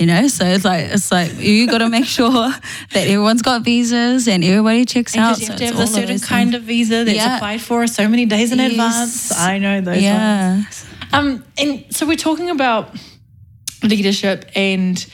[0.00, 0.22] you know.
[0.36, 2.32] So it's like it's like you got to make sure
[2.94, 5.38] that everyone's got visas and everybody checks out.
[5.38, 7.36] Because you have So to have a certain kind of visa that's Yeah.
[7.36, 8.70] applied for so many days in Yes.
[8.72, 9.32] advance.
[9.52, 10.02] I know those ones.
[10.02, 10.62] yeah.
[11.16, 12.82] Um, and so we're talking about
[13.82, 15.04] leadership and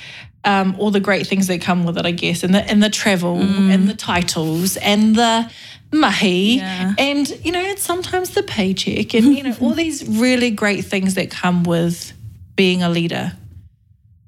[0.45, 2.91] um, all the great things that come with it, I guess, and the and the
[2.91, 5.51] travel and the titles and the
[5.95, 6.95] mahi Yeah.
[6.99, 11.15] and you know it's sometimes the paycheck and you know all these really great things
[11.15, 12.13] that come with
[12.57, 13.33] being a leader.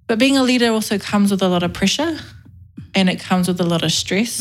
[0.07, 2.19] But being a leader also comes with a lot of pressure
[2.95, 4.39] and it comes with a lot of stress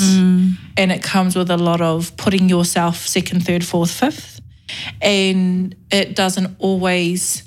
[0.77, 4.41] and it comes with a lot of putting yourself second, third, fourth, fifth.
[5.01, 7.43] And it doesn't always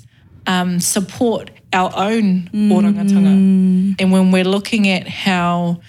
[0.47, 3.95] um, support our own orangatanga.
[3.99, 5.81] And when we're looking at how,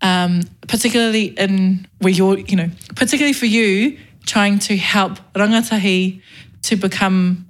[0.00, 6.20] um, particularly in where you're, you know, particularly for you, trying to help rangatahi
[6.62, 7.46] to become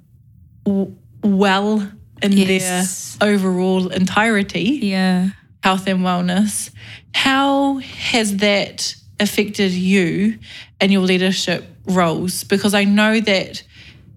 [0.65, 1.91] w- well
[2.23, 3.17] in Yes.
[3.21, 5.31] their overall entirety Yeah.
[5.63, 6.71] health and wellness.
[7.15, 10.39] How has that affected you
[10.81, 12.45] and your leadership roles?
[12.45, 13.63] Because I know that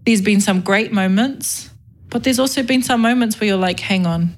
[0.05, 1.70] there's been some great moments,
[2.12, 4.36] but there's also been some moments where you're like, hang on,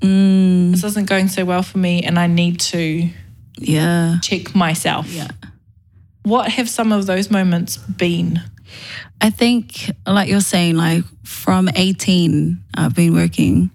[0.72, 3.10] this isn't going so well for me and I need to
[3.60, 4.20] Yeah.
[4.22, 5.12] check myself.
[5.12, 5.28] Yeah.
[6.24, 8.42] What have some of those moments been?
[9.20, 13.70] I think, like you're saying, like from 18, I've been working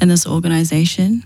[0.00, 1.24] in this organization.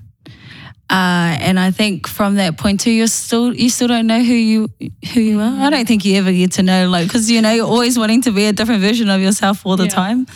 [0.90, 4.34] Uh, and I think from that point too, you're still you still don't know who
[4.34, 4.68] you
[5.14, 5.66] who you are.
[5.66, 8.20] I don't think you ever get to know, like, because you know you're always wanting
[8.22, 9.90] to be a different version of yourself all the Yeah.
[9.90, 10.26] time,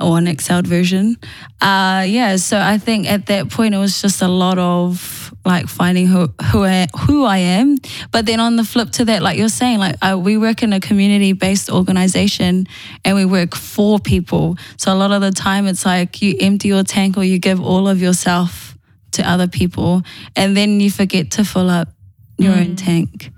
[0.00, 1.16] or an excelled version.
[1.60, 2.36] Uh, yeah.
[2.36, 6.32] So I think at that point it was just a lot of like finding who
[6.50, 7.76] who I, who I am.
[8.10, 10.72] But then on the flip to that, like you're saying, like uh, we work in
[10.72, 12.66] a community based organization
[13.04, 14.56] and we work for people.
[14.76, 17.60] So a lot of the time it's like you empty your tank or you give
[17.60, 18.76] all of yourself
[19.12, 20.02] to other people
[20.34, 21.88] and then you forget to fill up
[22.36, 23.30] your own tank.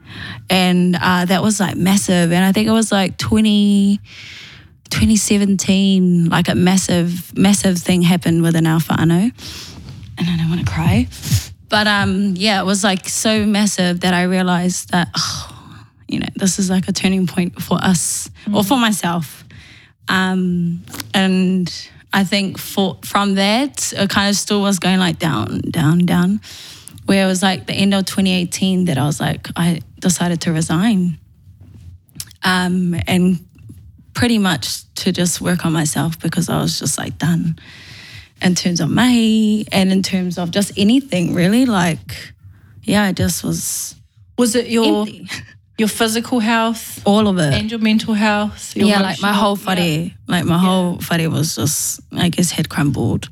[0.48, 2.32] And uh, that was like massive.
[2.32, 4.00] And I think it was like 20,
[4.90, 9.32] 2017, like a massive, massive thing happened within our whānau.
[10.18, 11.08] And I don't want to cry.
[11.68, 16.28] But um, yeah, it was like so massive that I realized that, oh, you know,
[16.36, 19.44] this is like a turning point for us or for myself.
[20.08, 25.60] Um, and I think for from that, it kind of still was going like down,
[25.70, 26.40] down, down.
[27.06, 30.52] Where it was like the end of 2018 that I was like, I decided to
[30.52, 31.18] resign.
[32.42, 33.46] Um, and
[34.16, 37.58] pretty much to just work on myself because I was just like done
[38.42, 41.66] in terms of mahi and in terms of just anything really.
[41.66, 42.32] Like,
[42.82, 43.94] yeah, I just was
[44.38, 45.28] Was it your empty.
[45.78, 47.52] your physical health All of it.
[47.52, 48.74] and your mental health?
[48.74, 52.50] your yeah, like my whole body, whare, like my whole whare was just, I guess,
[52.50, 53.28] had crumbled.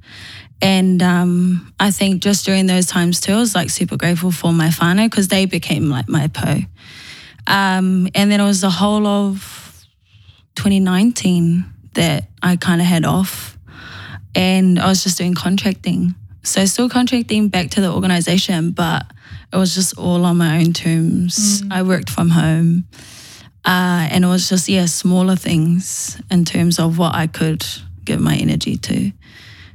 [0.61, 4.53] And um, I think just during those times too, I was like super grateful for
[4.53, 6.59] my whānau because they became like my po.
[7.47, 9.64] Um, and then it was the whole of
[10.57, 13.59] 2019 that I kind of had off.
[14.35, 16.15] And I was just doing contracting.
[16.43, 19.07] So still contracting back to the organization, but
[19.53, 21.63] it was just all on my own terms.
[21.71, 22.85] I worked from home.
[23.65, 27.65] Uh, and it was just, yeah, smaller things in terms of what I could
[28.05, 29.11] give my energy to,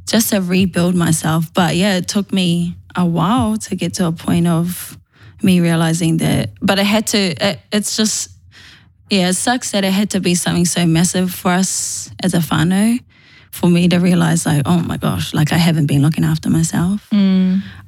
[0.05, 1.51] just to rebuild myself.
[1.53, 4.97] But yeah, it took me a while to get to a point of
[5.41, 8.29] me realizing that, but I had to, it, it's just,
[9.09, 12.39] yeah, it sucks that it had to be something so massive for us as a
[12.39, 12.99] whānau
[13.51, 17.07] for me to realize, like, oh my gosh, like I haven't been looking after myself.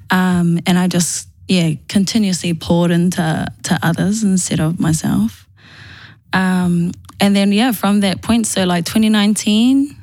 [0.10, 5.48] Um, and I just, yeah, continuously poured into to others instead of myself.
[6.34, 9.96] Um, and then, yeah, from that point, so like 2019,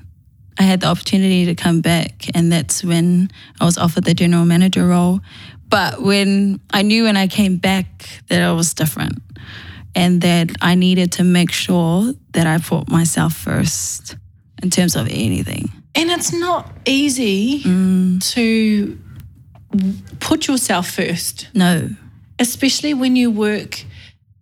[0.58, 4.44] I had the opportunity to come back, and that's when I was offered the general
[4.44, 5.20] manager role.
[5.68, 9.22] But when I knew when I came back that it was different
[9.98, 14.16] and that I needed to make sure that I put myself first
[14.62, 15.70] in terms of anything.
[15.94, 18.22] And it's not easy mm.
[18.34, 18.98] to
[20.20, 21.90] put yourself first, No.
[22.38, 23.84] especially when you work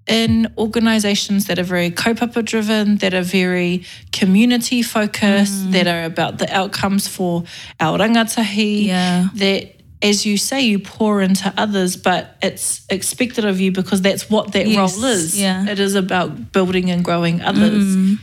[0.07, 5.72] in organizations that are very kaupapa driven, that are very community focused, mm.
[5.72, 7.44] that are about the outcomes for
[7.80, 9.28] our rangatahi, Yeah.
[9.34, 14.28] that as you say, you pour into others, but it's expected of you because that's
[14.28, 15.40] what that Yes, role is.
[15.40, 15.68] yeah.
[15.68, 17.97] It is about building and growing others.
[17.97, 18.18] Mm.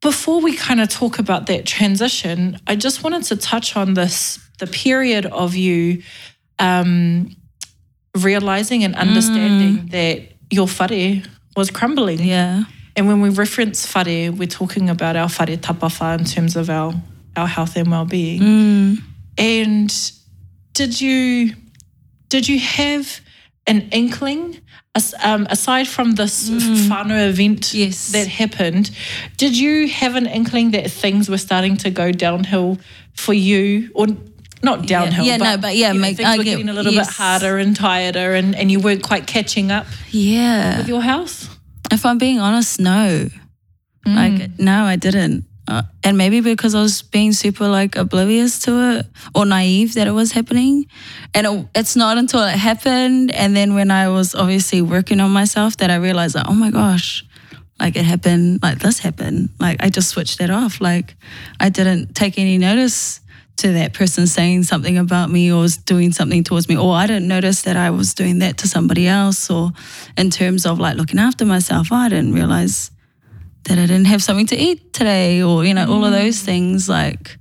[0.00, 4.38] Before we kind of talk about that transition, I just wanted to touch on this
[4.58, 6.02] the period of you
[6.58, 7.34] um,
[8.16, 9.90] realizing and understanding mm.
[9.90, 11.22] that your whare
[11.56, 12.20] was crumbling.
[12.22, 12.64] Yeah.
[12.96, 16.94] And when we reference whare, we're talking about our whare tapawha in terms of our,
[17.36, 18.40] our health and well-being.
[18.40, 18.98] Mm.
[19.36, 20.12] And
[20.74, 21.54] did you
[22.28, 23.20] did you have
[23.66, 24.60] an inkling
[25.22, 27.74] um, aside from this whānau event Mm.
[27.74, 28.12] Yes.
[28.12, 28.90] that happened?
[29.36, 32.78] Did you have an inkling that things were starting to go downhill
[33.14, 34.06] for you, or
[34.62, 35.24] not downhill?
[35.24, 37.06] Yeah, no, but yeah, you know, make- things I were get- getting a little bit
[37.08, 40.78] harder and tireder, and, and you weren't quite catching up Yeah.
[40.78, 41.48] with your house.
[41.90, 43.30] If I'm being honest, no.
[44.06, 44.14] Mm.
[44.38, 45.44] Like, no, I didn't.
[45.66, 50.06] Uh, and maybe because I was being super like oblivious to it or naive that
[50.06, 50.86] it was happening.
[51.32, 55.30] And it, it's not until it happened and then when I was obviously working on
[55.30, 57.24] myself that I realized, like, oh my gosh,
[57.80, 59.50] like it happened, like this happened.
[59.58, 60.80] Like I just switched it off.
[60.80, 61.16] Like
[61.60, 63.20] I didn't take any notice
[63.56, 67.06] to that person saying something about me or was doing something towards me, or I
[67.06, 69.70] didn't notice that I was doing that to somebody else, or
[70.16, 72.90] in terms of like looking after myself, I didn't realize
[73.64, 76.18] that I didn't have something to eat today, or you know, all of mm.
[76.18, 76.88] those things.
[76.88, 77.38] Like,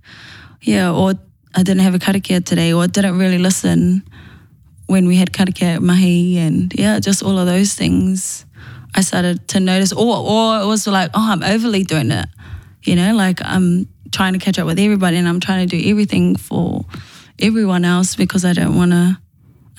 [0.62, 1.14] yeah, or
[1.56, 4.04] I didn't have a karakia today, or I didn't really listen
[4.88, 8.46] when we had karakia at mahi, and yeah, just all of those things.
[8.96, 12.28] I started to notice, or or it was like, oh, I'm overly doing it,
[12.84, 15.90] you know, like I'm trying to catch up with everybody, and I'm trying to do
[15.90, 16.86] everything for
[17.40, 19.20] everyone else because I don't want to,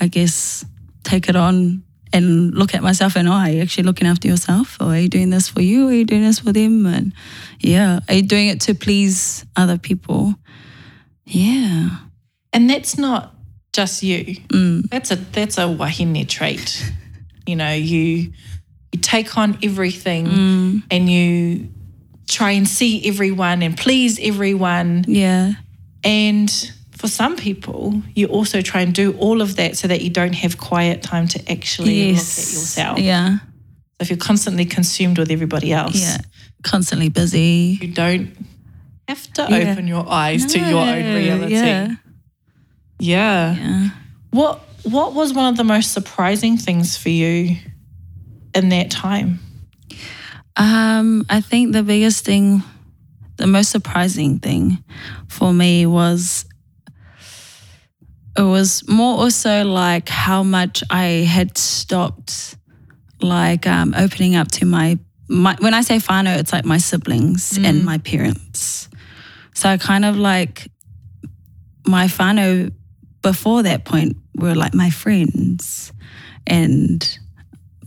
[0.01, 0.64] I guess,
[1.05, 1.84] take it on
[2.14, 4.76] and look at myself and oh, are you actually looking after yourself?
[4.80, 5.86] Or are you doing this for you?
[5.86, 6.86] Or are you doing this for them?
[6.86, 7.12] And
[7.60, 10.34] yeah, are you doing it to please other people?
[11.26, 11.90] Yeah.
[12.52, 13.34] And that's not
[13.72, 14.36] just you.
[14.48, 14.88] Mm.
[14.90, 16.92] That's a that's a wahine trait.
[17.46, 18.32] You know, you
[18.92, 20.82] you take on everything Mm.
[20.90, 21.68] and you
[22.26, 25.04] try and see everyone and please everyone.
[25.06, 25.52] Yeah.
[26.02, 26.50] And
[27.05, 30.32] for some people, you also try and do all of that so that you don't
[30.32, 32.98] have quiet time to actually look at yourself.
[32.98, 33.36] Yeah.
[34.00, 36.16] If you're constantly consumed with everybody else, Yeah.
[36.62, 37.78] Constantly busy.
[37.78, 38.34] you don't
[39.07, 39.72] have to Yeah.
[39.72, 41.52] open your eyes to your own reality.
[41.52, 41.88] Yeah.
[42.98, 43.55] yeah.
[43.55, 43.88] Yeah.
[44.30, 47.59] What what was one of the most surprising things for you
[48.55, 49.40] in that time?
[50.57, 52.62] Um, I think the biggest thing,
[53.36, 54.82] the most surprising thing
[55.28, 56.46] for me was
[58.37, 62.57] it was more also like how much I had stopped
[63.20, 67.57] like um, opening up to my, my when I say whānau, it's like my siblings
[67.59, 68.89] and my parents.
[69.55, 70.68] So I kind of like
[71.87, 72.72] my whānau
[73.22, 75.93] before that point were like my friends
[76.47, 77.18] and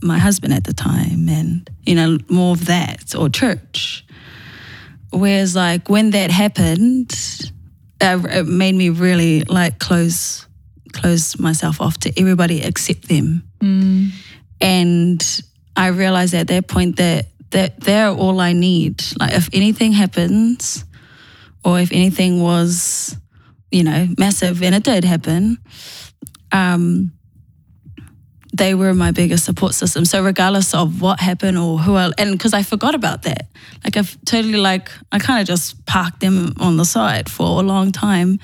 [0.02, 4.06] my husband at the time and you know more of that or church
[5.12, 7.52] whereas like when that happened
[8.02, 10.46] uh, it made me really like close
[10.94, 13.44] close myself off to everybody except them.
[14.62, 15.42] And
[15.76, 19.04] i realized at that point that that they're all i need.
[19.20, 20.86] Like if anything happens
[21.64, 23.16] or if anything was
[23.72, 25.58] you know massive and it did happen
[26.52, 27.12] um
[28.58, 30.06] they were my biggest support system.
[30.06, 33.48] So regardless of what happened or who else, and because I forgot about that,
[33.84, 37.64] like I've totally like I kind of just parked them on the side for a
[37.64, 38.40] long time,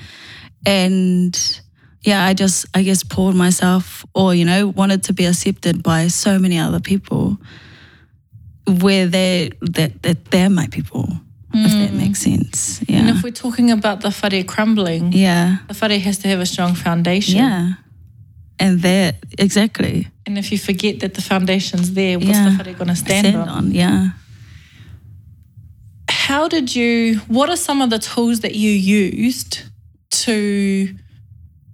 [0.64, 1.60] and
[2.02, 6.08] yeah, I just I guess poured myself, or you know, wanted to be accepted by
[6.08, 7.38] so many other people,
[8.66, 11.08] where they that that they're my people,
[11.52, 11.98] if that hmm.
[11.98, 12.82] makes sense.
[12.88, 12.98] Yeah.
[12.98, 16.46] And if we're talking about the whare crumbling, yeah, the whare has to have a
[16.46, 17.36] strong foundation.
[17.36, 17.72] yeah,
[18.58, 20.08] and that exactly.
[20.26, 22.50] And if you forget that the foundation's there, what's Yeah.
[22.56, 23.48] the whare going to stand, Stand on?
[23.48, 24.10] on, yeah.
[26.08, 29.62] How did you, what are some of the tools that you used
[30.10, 30.94] to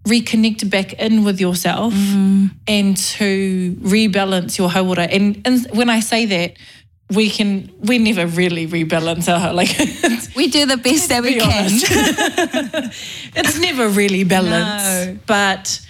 [0.04, 2.50] reconnect back in with yourself mm.
[2.66, 5.06] and to rebalance your hauora?
[5.10, 6.56] And, and when I say that,
[7.10, 9.76] we can, we never really rebalance our, like,
[10.36, 11.66] We do the best that we can.
[13.36, 15.06] it's never really balanced.
[15.06, 15.18] No.
[15.26, 15.80] But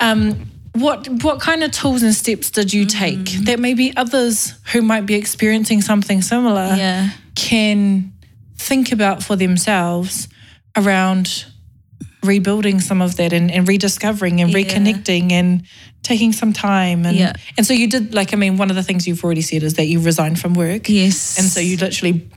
[0.00, 4.82] um, what what kind of tools and steps did you take that maybe others who
[4.82, 7.10] might be experiencing something similar Yeah.
[7.34, 8.12] can
[8.58, 10.28] think about for themselves
[10.76, 11.46] around
[12.22, 14.58] rebuilding some of that and, and rediscovering and Yeah.
[14.58, 15.62] reconnecting and
[16.02, 17.32] taking some time and Yeah.
[17.56, 19.74] and so you did like I mean one of the things you've already said is
[19.74, 21.38] that you resigned from work Yes.
[21.38, 22.28] and so you literally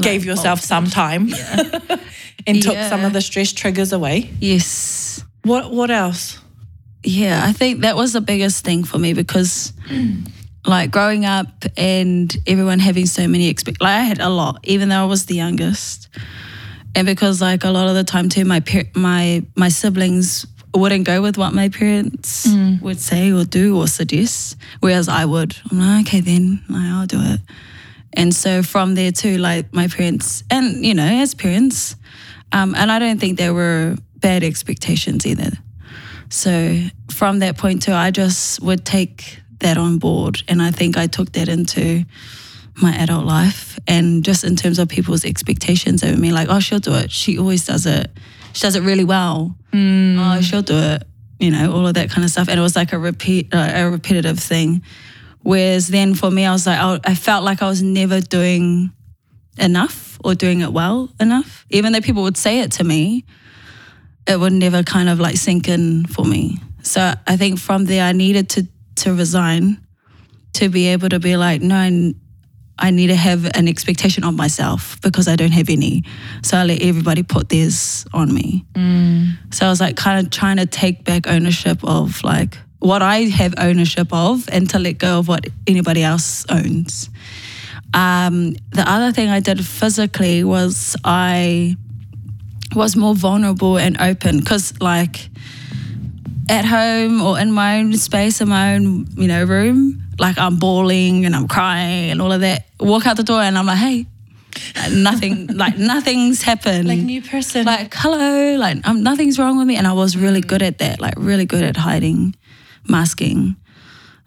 [0.00, 1.32] gave yourself some time
[2.46, 4.30] and took some of the stress triggers away.
[4.40, 5.22] Yes.
[5.42, 6.38] What what else?
[7.06, 9.72] Yeah, I think that was the biggest thing for me because
[10.66, 14.88] like growing up and everyone having so many expect like I had a lot, even
[14.88, 16.08] though I was the youngest.
[16.96, 21.06] And because like a lot of the time too, my par- my my siblings wouldn't
[21.06, 22.48] go with what my parents
[22.82, 25.56] would say or do or suggest, whereas I would.
[25.70, 27.40] I'm like, okay, then like, I'll do it.
[28.14, 31.94] And so from there too, like my parents, and you know, as parents,
[32.50, 35.52] um, and I don't think there were bad expectations either.
[36.28, 40.96] So from that point too, I just would take that on board, and I think
[40.96, 42.04] I took that into
[42.82, 46.78] my adult life, and just in terms of people's expectations over me, like, oh, she'll
[46.78, 47.10] do it.
[47.10, 48.10] She always does it.
[48.52, 49.56] She does it really well.
[50.18, 51.04] Oh, she'll do it.
[51.38, 53.72] You know, all of that kind of stuff, and it was like a repeat, uh,
[53.74, 54.82] a repetitive thing.
[55.42, 58.90] Whereas then for me, I was like, I, I felt like I was never doing
[59.58, 61.64] enough or doing it well enough.
[61.70, 63.24] Even though people would say it to me,
[64.26, 66.58] it would never kind of like sink in for me.
[66.82, 68.66] So I think from there, I needed to
[68.96, 69.78] to resign
[70.54, 72.14] to be able to be like, no, I,
[72.78, 76.04] I need to have an expectation of myself because I don't have any.
[76.42, 78.64] So I let everybody put theirs on me.
[79.52, 83.24] So I was like kind of trying to take back ownership of like what I
[83.24, 87.10] have ownership of and to let go of what anybody else owns.
[87.92, 91.76] Um, the other thing I did physically was I
[92.74, 95.28] was more vulnerable and open because like
[96.48, 100.56] at home or in my own space in my own you know room like i'm
[100.58, 102.66] bawling and i'm crying and all of that.
[102.80, 104.06] Walk out the door and i'm like hey
[104.74, 106.88] Like, nothing like nothing's happened.
[106.88, 107.64] Like new person.
[107.66, 109.76] like hello like um, nothing's wrong with me.
[109.76, 112.34] And i was really good at that like really good at hiding
[112.88, 113.56] masking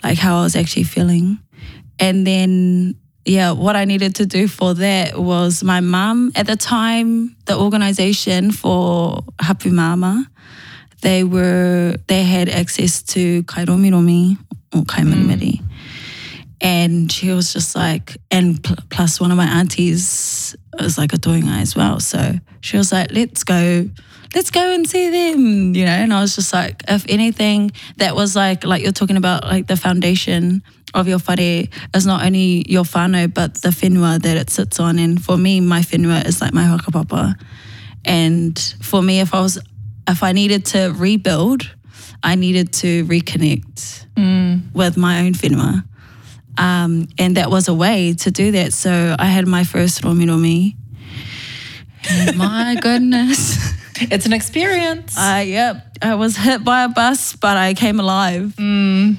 [0.04, 1.40] like how i was actually feeling.
[2.00, 2.96] And then
[3.30, 7.58] yeah what i needed to do for that was my mum at the time the
[7.58, 10.26] organization for hapu mama
[11.02, 14.38] they were they had access to kairomiromi
[14.76, 15.66] or kaimirimiri mm.
[16.62, 21.18] and she was just like and pl- plus one of my aunties was like a
[21.18, 22.00] tohunga as well.
[22.00, 23.90] So she was like let's go
[24.36, 25.92] let's go and see them you know?
[25.92, 29.68] And i was just like if anything that was like like you're talking about like
[29.68, 30.62] the foundation
[30.94, 35.00] of your whare is not only your whānau but the whenua that it sits on
[35.00, 37.36] and for me my whenua is like my whakapapa
[38.06, 39.60] and for me if i was
[40.08, 41.70] if i needed to rebuild
[42.24, 44.06] i needed to reconnect
[44.74, 45.84] with my own whenua
[46.60, 48.74] um, and that was a way to do that.
[48.74, 50.76] So I had my first Romi Romi.
[52.36, 53.74] My goodness.
[54.02, 55.18] it's an experience.
[55.18, 55.86] Uh, yep.
[56.02, 58.54] I was hit by a bus, but I came alive,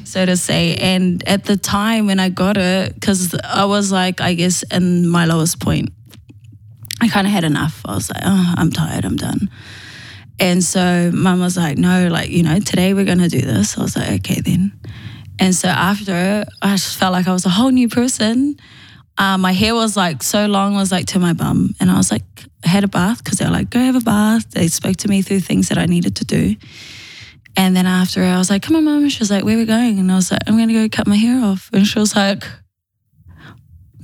[0.04, 0.76] so to say.
[0.76, 5.08] And at the time when I got it, because I was like, I guess, in
[5.08, 5.90] my lowest point,
[7.00, 7.82] I kind of had enough.
[7.84, 9.50] I was like, oh, I'm tired, I'm done.
[10.38, 13.76] And so mum was like, no, like, you know, today we're going to do this.
[13.76, 14.72] I was like, okay, then.
[15.38, 18.56] And so after, I just felt like I was a whole new person.
[19.18, 21.74] Uh, my hair was like so long, it was like to my bum.
[21.78, 22.22] And I was like,
[22.62, 24.50] had a bath because they were like, go have a bath.
[24.50, 26.56] They spoke to me through things that I needed to do.
[27.56, 29.08] And then after, I was like, come on, mum.
[29.08, 29.98] She was like, where are we going?
[29.98, 31.70] And I was like, I'm going to go cut my hair off.
[31.72, 32.44] And she was like,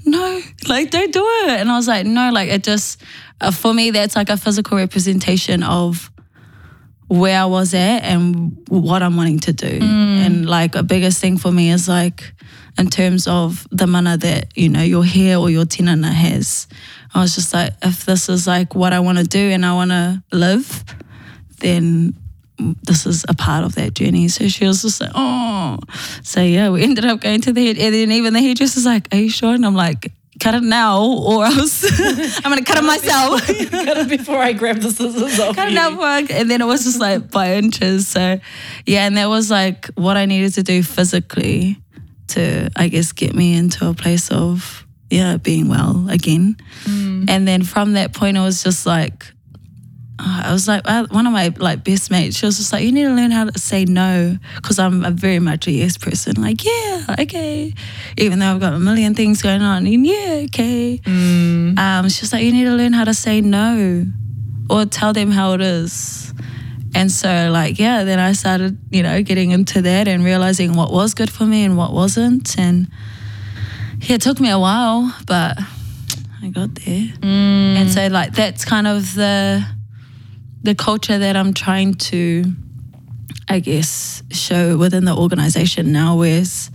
[0.05, 1.61] no, like, don't do it.
[1.61, 3.03] And I was like, no, like, it just,
[3.41, 6.11] uh, for me, that's like a physical representation of
[7.09, 9.79] where I was at and what I'm wanting to do.
[9.81, 12.33] And like a biggest thing for me is like
[12.79, 16.67] in terms of the mana that, you know, your hair or your tinana has.
[17.17, 19.73] I was just like, if this is like what I want to do and I
[19.73, 20.85] want to live,
[21.61, 22.15] then
[22.59, 24.29] this is a part of that journey.
[24.29, 25.79] So she was just like, oh.
[26.23, 27.79] So yeah, we ended up going to the head.
[27.79, 29.55] And then even the hairdresser's like, are you sure?
[29.55, 31.85] And I'm like, cut it now or else
[32.45, 33.47] I'm going to cut it myself.
[33.71, 35.81] cut it before I grab the scissors off you.
[35.81, 36.31] of work.
[36.31, 38.09] And then it was just like by inches.
[38.09, 38.39] So
[38.85, 41.79] yeah, and that was like what I needed to do physically
[42.29, 46.57] to, I guess, get me into a place of yeah being well again.
[46.85, 47.06] Mm.
[47.29, 49.33] And then from that point, I was just like.
[50.19, 52.39] uh, I was like uh, one of my like best mates.
[52.39, 55.11] She was just like, you need to learn how to say no because I'm a
[55.11, 56.41] very much a yes person.
[56.41, 57.75] Like yeah, okay,
[58.17, 59.87] even though I've got a million things going on.
[59.87, 61.01] And yeah, okay.
[61.79, 64.05] Um, she's like, you need to learn how to say no
[64.71, 66.33] or tell them how it is.
[66.95, 70.91] And so, like, yeah, then I started, you know, getting into that and realizing what
[70.91, 72.59] was good for me and what wasn't.
[72.59, 72.89] And
[74.01, 75.59] yeah, it took me a while, but
[76.47, 77.09] I got there.
[77.23, 77.77] Mm.
[77.77, 79.67] And so, like, that's kind of the
[80.63, 82.45] the culture that I'm trying to,
[83.49, 86.17] I guess, show within the organization now.
[86.17, 86.71] Whereas,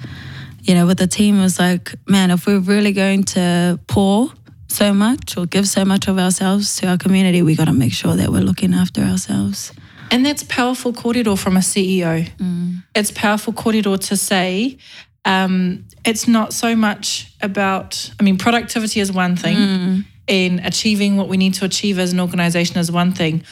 [0.61, 4.31] you know, with the team, it was like, man, if we're really going to pour
[4.67, 7.93] so much or give so much of ourselves to our community, we got to make
[7.93, 9.73] sure that we're looking after ourselves.
[10.09, 12.29] And that's powerful kōrero from a CEO.
[12.37, 12.83] Mm.
[12.95, 14.77] It's powerful kōrero to say,
[15.25, 21.27] um, it's not so much about, I mean, productivity is one thing, and achieving what
[21.27, 23.43] we need to achieve as an organization is one thing,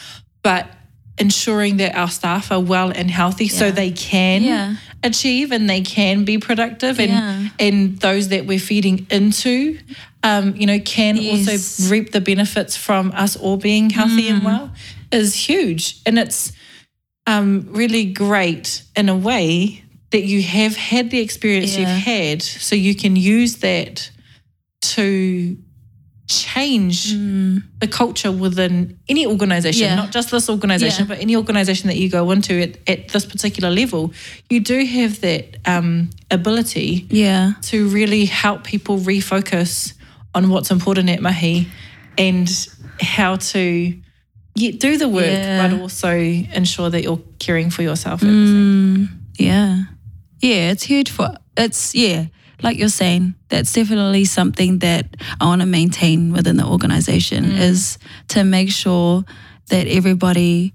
[0.43, 0.67] but
[1.17, 4.75] ensuring that our staff are well and healthy so they can Yeah.
[5.03, 7.49] achieve and they can be productive and Yeah.
[7.59, 9.77] and those that we're feeding into
[10.23, 11.49] um, you know can Yes.
[11.49, 14.71] also reap the benefits from us all being healthy and well
[15.11, 15.97] is huge.
[16.05, 16.53] And it's
[17.27, 21.81] um, really great in a way that you have had the experience Yeah.
[21.81, 24.09] you've had, so you can use that
[24.81, 25.57] to
[26.27, 27.11] change
[27.79, 29.95] the culture within any organization, Yeah.
[29.95, 31.15] not just this organization, Yeah.
[31.15, 34.13] but any organization that you go into at, at this particular level.
[34.49, 37.53] You do have that um, ability Yeah.
[37.63, 39.93] to really help people refocus
[40.35, 41.67] on what's important at Mahi
[42.17, 42.47] and
[43.01, 43.93] how to
[44.55, 45.67] do the work, Yeah.
[45.67, 48.21] but also ensure that you're caring for yourself.
[48.21, 49.19] At the same time.
[49.39, 49.83] Yeah.
[50.39, 52.27] Yeah, it's huge for it's yeah,
[52.61, 57.59] like you're saying, that's definitely something that I want to maintain within the organization mm.
[57.59, 57.97] is
[58.29, 59.23] to make sure
[59.67, 60.73] that everybody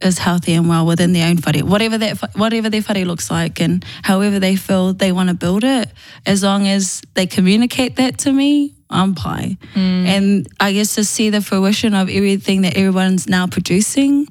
[0.00, 3.60] is healthy and well within their own whare, whatever that whatever their whare looks like
[3.60, 5.90] and however they feel they want to build it,
[6.24, 9.56] as long as they communicate that to me, I'm pie.
[9.74, 10.06] Mm.
[10.06, 14.28] And I guess to see the fruition of everything that everyone's now producing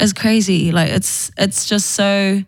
[0.00, 0.72] is crazy.
[0.72, 2.42] Like it's it's just so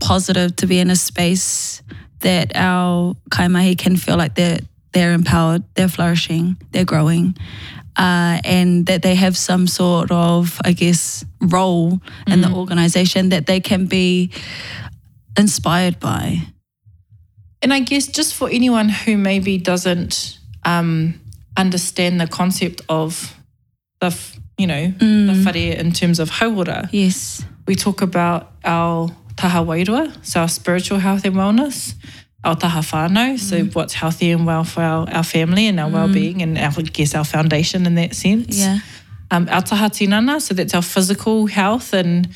[0.00, 1.82] positive to be in a space
[2.20, 4.60] that our kaimahi can feel like they're
[4.92, 7.34] they're empowered, they're flourishing, they're growing,
[7.96, 13.46] uh, and that they have some sort of, I guess, role in the organization that
[13.46, 14.30] they can be
[15.38, 16.42] inspired by.
[17.62, 21.18] And I guess just for anyone who maybe doesn't um,
[21.56, 23.34] understand the concept of
[24.00, 27.44] the, f- you know, the whare in terms of hauora, Yes.
[27.66, 29.08] we talk about our
[29.42, 31.94] taha wairua, so our spiritual health and wellness,
[32.44, 36.42] our taha whānau, so what's healthy and well for our, our family and our well-being
[36.42, 38.58] and our, I guess our foundation in that sense.
[38.58, 38.78] Yeah.
[39.32, 42.28] Um, our taha tinana, so that's our physical health and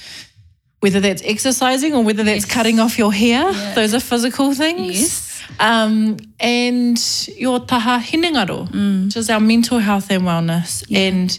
[0.81, 4.97] whether that's exercising or whether that's cutting off your hair, those are physical things.
[5.01, 5.43] Yes.
[5.61, 6.99] Um, and
[7.37, 8.61] your taha hinengaro,
[9.05, 10.85] which is our mental health and wellness.
[10.95, 11.39] And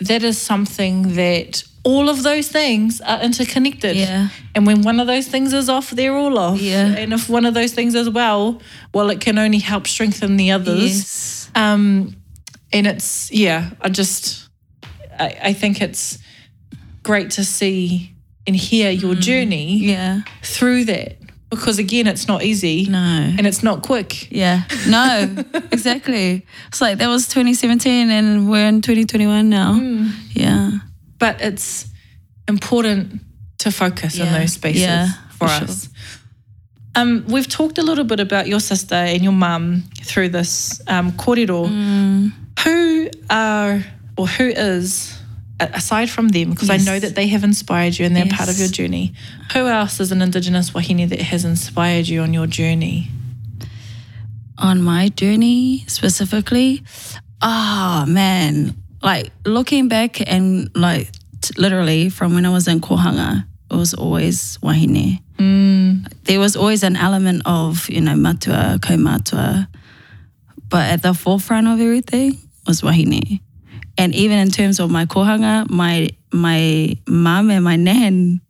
[0.00, 3.96] that is something that all of those things are interconnected.
[3.96, 4.28] Yeah.
[4.54, 6.60] And when one of those things is off, they're all off.
[6.60, 6.86] Yeah.
[6.86, 8.60] And if one of those things is well,
[8.92, 10.82] well, it can only help strengthen the others.
[10.82, 11.50] Yes.
[11.54, 12.16] Um,
[12.72, 14.48] and it's, yeah, I just,
[15.18, 16.18] I, I think it's
[17.02, 18.14] great to see
[18.46, 20.20] and hear your journey Yeah.
[20.42, 21.17] through that
[21.50, 22.98] because again it's not easy No.
[22.98, 24.62] and it's not quick Yeah.
[24.86, 25.28] No,
[25.72, 26.44] exactly.
[26.68, 29.74] It's like that was 2017 and we're in 2021 now.
[30.32, 30.70] Yeah.
[31.18, 31.86] but it's
[32.46, 33.20] important
[33.58, 34.38] to focus in Yeah.
[34.38, 35.88] those spaces Yeah, for, for us
[36.94, 41.12] um, we've talked a little bit about your sister and your mum through this um,
[41.12, 41.68] korero.
[41.68, 42.32] Mm.
[42.64, 43.84] Who are
[44.16, 45.16] or who is
[45.60, 48.58] aside from them because I know that they have inspired you and they're part of
[48.58, 49.12] your journey.
[49.52, 53.10] Who else is an Indigenous wahine that has inspired you on your journey?
[54.60, 56.82] on my journey specifically,
[57.40, 63.46] ah man, like looking back and like t- literally from when I was in Kohanga,
[63.70, 65.22] it was always wahine.
[66.24, 69.68] There was always an element of, you know, matua, kaumatua,
[70.68, 72.36] but at the forefront of everything
[72.66, 73.40] was wahine.
[73.98, 78.40] And even in terms of my kohanga, my my mum and my nan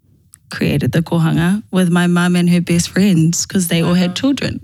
[0.50, 4.14] created the kohanga with my mum and her best friends because they all had uh-huh.
[4.14, 4.60] children.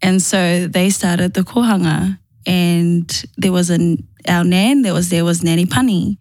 [0.00, 5.24] And so they started the kohanga and there was an our nan that was there
[5.24, 6.18] was Nanny Punny.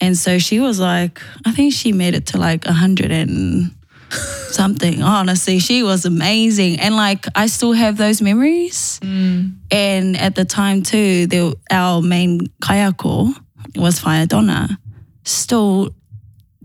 [0.00, 3.74] And so she was like, I think she made it to like a hundred and
[4.50, 5.02] something.
[5.02, 6.80] Honestly, she was amazing.
[6.80, 9.00] And like I still have those memories.
[9.02, 9.56] Mm.
[9.70, 13.34] And at the time too, the, our main kaiako
[13.76, 14.78] was Whaea Donna.
[15.24, 15.94] Still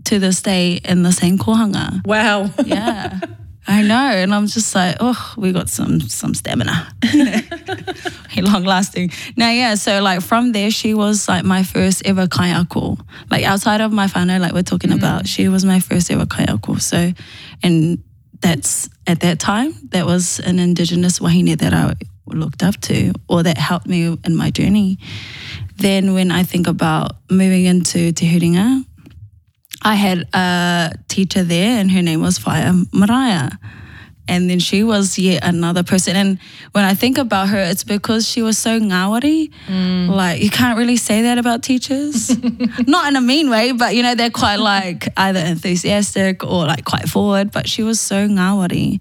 [0.04, 2.06] to this day in the same kohanga.
[2.06, 2.50] Wow.
[2.64, 3.20] Yeah.
[3.66, 3.94] I know.
[3.94, 6.94] And I'm just like, oh, we got some some stamina.
[8.36, 9.10] Long lasting.
[9.36, 13.00] Now, yeah, so like from there, she was like my first ever kaiako.
[13.30, 14.98] Like outside of my whānau, like we're talking mm.
[14.98, 16.80] about, she was my first ever kaiako.
[16.80, 17.12] So,
[17.62, 18.02] and
[18.40, 21.94] that's at that time, that was an Indigenous wahine that I
[22.26, 24.98] looked up to or that helped me in my journey.
[25.76, 28.84] Then when I think about moving into Te Huringa,
[29.84, 33.50] I had a teacher there and her name was Whaea Mariah.
[34.26, 36.16] And then she was yet another person.
[36.16, 36.38] And
[36.72, 39.52] when I think about her, it's because she was so ngawari.
[39.66, 40.08] Mm.
[40.08, 42.34] Like, you can't really say that about teachers.
[42.86, 46.86] Not in a mean way, but you know, they're quite like either enthusiastic or like
[46.86, 47.52] quite forward.
[47.52, 49.00] But she was so ngawari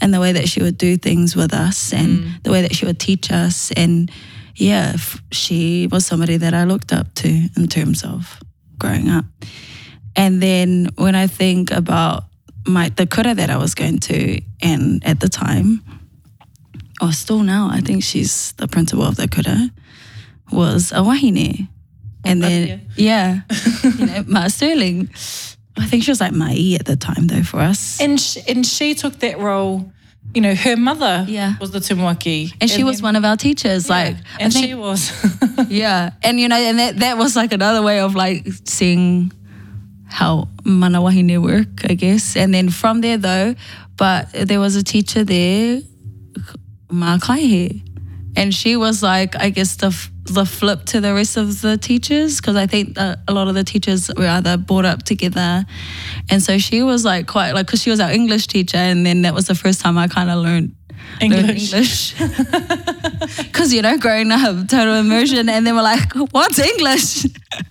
[0.00, 2.42] and the way that she would do things with us and mm.
[2.42, 3.70] the way that she would teach us.
[3.76, 4.10] And
[4.56, 8.40] yeah, f- she was somebody that I looked up to in terms of
[8.76, 9.24] growing up.
[10.16, 12.24] And then when I think about
[12.66, 15.82] my the kura that I was going to, and at the time,
[17.00, 19.70] or still now, I think she's the principal of the kura,
[20.52, 21.68] was a wahine.
[22.26, 23.40] Oh, and brother, then yeah,
[23.98, 25.10] you know, Ma Sterling.
[25.76, 28.00] I think she was like Mai at the time though for us.
[28.00, 29.90] And sh- and she took that role.
[30.34, 31.54] You know, her mother Yeah.
[31.60, 32.52] was the Tumuaki.
[32.60, 33.88] And she was one of our teachers.
[33.88, 35.12] Like, I and think, she was.
[35.68, 36.10] yeah.
[36.24, 39.30] And, you know, and that, that was like another way of like seeing
[40.14, 42.36] how mana wahine work, I guess.
[42.36, 43.56] And then from there, though,
[43.96, 45.80] but there was a teacher there,
[46.88, 47.82] Ma Kaihe.
[48.36, 49.90] And she was like, I guess, the,
[50.24, 53.64] the flip to the rest of the teachers, because I think a lot of the
[53.64, 55.64] teachers were either brought up together.
[56.30, 58.76] And so she was like, quite like, because she was our English teacher.
[58.76, 60.76] And then that was the first time I kind of learned
[61.20, 61.72] English.
[61.72, 62.14] English.
[63.36, 65.48] Because, you know, growing up, total immersion.
[65.48, 67.24] And then we're like, what's English?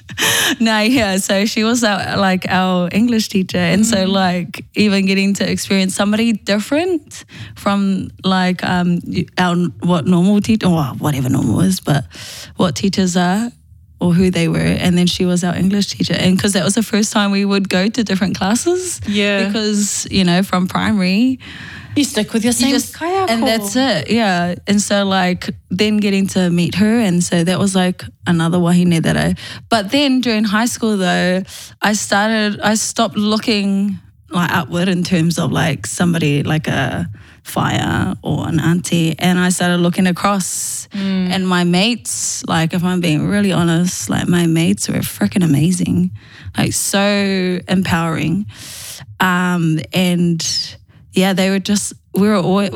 [0.60, 1.18] no, yeah.
[1.18, 3.58] So she was our, like our English teacher.
[3.58, 9.00] And so, like, even getting to experience somebody different from like um,
[9.38, 12.06] our what normal teacher, or whatever normal is, but
[12.56, 13.52] what teachers are
[14.00, 14.58] or who they were.
[14.58, 16.14] And then she was our English teacher.
[16.14, 19.00] And because that was the first time we would go to different classes.
[19.08, 19.48] Yeah.
[19.48, 21.40] Because, you know, from primary,
[21.96, 23.30] you stick with your same you just- kaiako.
[23.30, 24.56] and that's it yeah.
[24.68, 29.02] And so like then getting to meet her and so that was like another wahine
[29.02, 29.36] that i
[29.70, 31.42] but then during high school though
[31.82, 33.98] i started i stopped looking
[34.30, 37.08] like upward in terms of like somebody like a
[37.46, 40.88] whaea or an auntie and i started looking across.
[40.94, 46.12] And my mates like if i'm being really honest like my mates were freaking amazing
[46.58, 48.46] like so empowering.
[49.20, 50.42] Um and
[51.14, 52.72] yeah, they were just we were always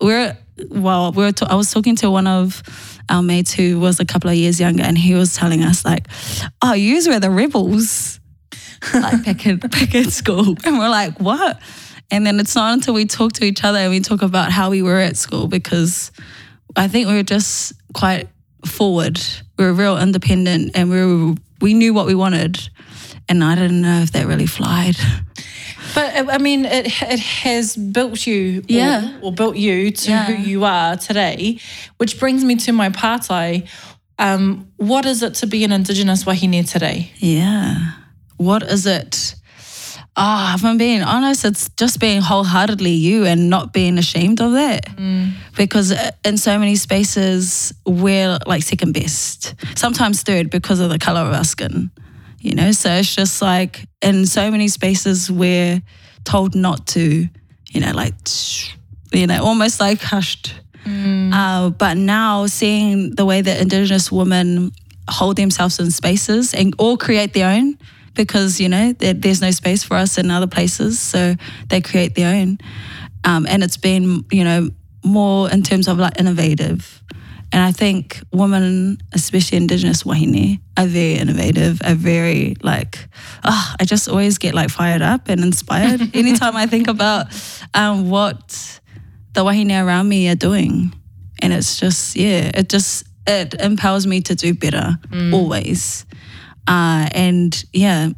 [0.00, 0.36] we were
[0.70, 2.62] well we were ta- I was talking to one of
[3.08, 6.08] our mates who was a couple of years younger, and he was telling us like,
[6.62, 8.18] "Oh, yous were the rebels."
[8.94, 11.60] like back in back in school, and we're like, "What?"
[12.10, 14.68] And then it's not until we talk to each other and we talk about how
[14.68, 16.12] we were at school because
[16.76, 18.28] I think we were just quite
[18.66, 19.18] forward.
[19.56, 22.58] We were real independent, and we were we knew what we wanted,
[23.28, 24.96] and I didn't know if that really flied.
[25.94, 29.18] But uh, I mean, it it has built you, or- Yeah.
[29.22, 30.24] or, built you to Yeah.
[30.24, 31.58] who you are today.
[31.98, 33.66] Which brings me to my pātai.
[34.18, 37.10] Um, what is it to be an Indigenous wahine today?
[37.18, 37.92] Yeah.
[38.36, 39.34] What is it?
[40.14, 44.52] Ah, if I'm being honest, it's just being wholeheartedly you and not being ashamed of
[44.52, 44.84] that.
[45.56, 50.98] Because uh, in so many spaces, we're like second best, sometimes third because of the
[50.98, 51.90] color of our skin,
[52.42, 52.72] you know?
[52.72, 55.80] So it's just like in so many spaces, we're
[56.24, 57.28] told not to,
[57.70, 58.14] you know, like,
[59.12, 60.54] you know, almost like hushed.
[61.32, 64.72] Uh, but now seeing the way that Indigenous women
[65.08, 67.78] hold themselves in spaces and or create their own
[68.14, 71.34] because you know there, there's no space for us in other places, so
[71.68, 72.58] they create their own,
[73.24, 74.68] um, and it's been you know
[75.04, 77.01] more in terms of like innovative.
[77.52, 82.98] And I think women, especially Indigenous wahine, are very innovative, are very like,
[83.44, 87.26] oh, I just always get like fired up and inspired anytime I think about
[87.74, 88.80] um, what
[89.34, 90.94] the wahine around me are doing.
[91.40, 94.98] And it's just, yeah, it just, it empowers me to do better
[95.34, 96.06] always.
[96.66, 98.10] Uh, and yeah,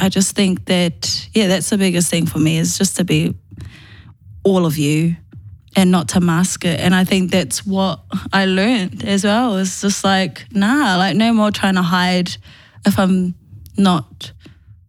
[0.00, 3.34] I just think that, yeah, that's the biggest thing for me is just to be
[4.44, 5.16] all of you
[5.74, 6.80] and not to mask it.
[6.80, 8.00] And I think that's what
[8.32, 9.56] I learned as well.
[9.56, 12.36] It's just like, nah, like no more trying to hide
[12.86, 13.34] if I'm
[13.76, 14.32] not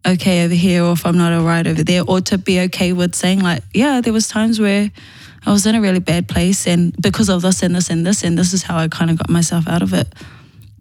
[0.05, 2.91] okay over here or if I'm not all right over there, or to be okay
[2.91, 4.91] with saying like, yeah, there was times where
[5.45, 8.23] I was in a really bad place and because of this and this and this
[8.23, 10.13] and this is how I kind of got myself out of it.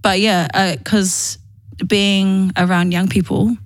[0.02, 1.38] But yeah, because
[1.86, 3.56] being around young people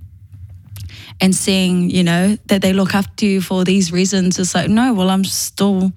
[1.20, 4.68] and seeing, you know, that they look up to you for these reasons, it's like,
[4.68, 5.92] no, well, I'm still,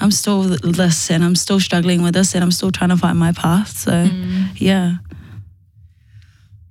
[0.00, 3.18] I'm still this and I'm still struggling with this and I'm still trying to find
[3.18, 3.76] my path.
[3.76, 4.08] So,
[4.56, 4.96] yeah.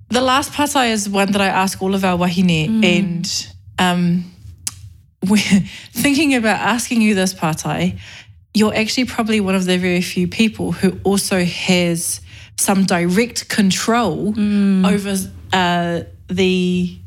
[0.10, 3.48] The last pātai is one that I ask all of our wahine, and
[3.78, 4.32] um,
[5.30, 5.38] we're
[5.92, 8.00] thinking about asking you this pātai.
[8.54, 12.22] You're actually probably one of the very few people who also has
[12.58, 14.30] some direct control
[14.86, 15.16] over
[15.54, 17.00] uh, the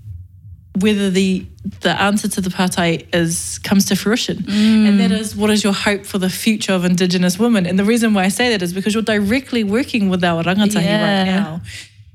[0.79, 1.45] whether the
[1.81, 4.89] the answer to the pātai is comes to fruition, mm.
[4.89, 7.67] and that is what is your hope for the future of Indigenous women?
[7.67, 10.83] And the reason why I say that is because you're directly working with our rangatahi
[10.85, 11.19] Yeah.
[11.19, 11.61] right now.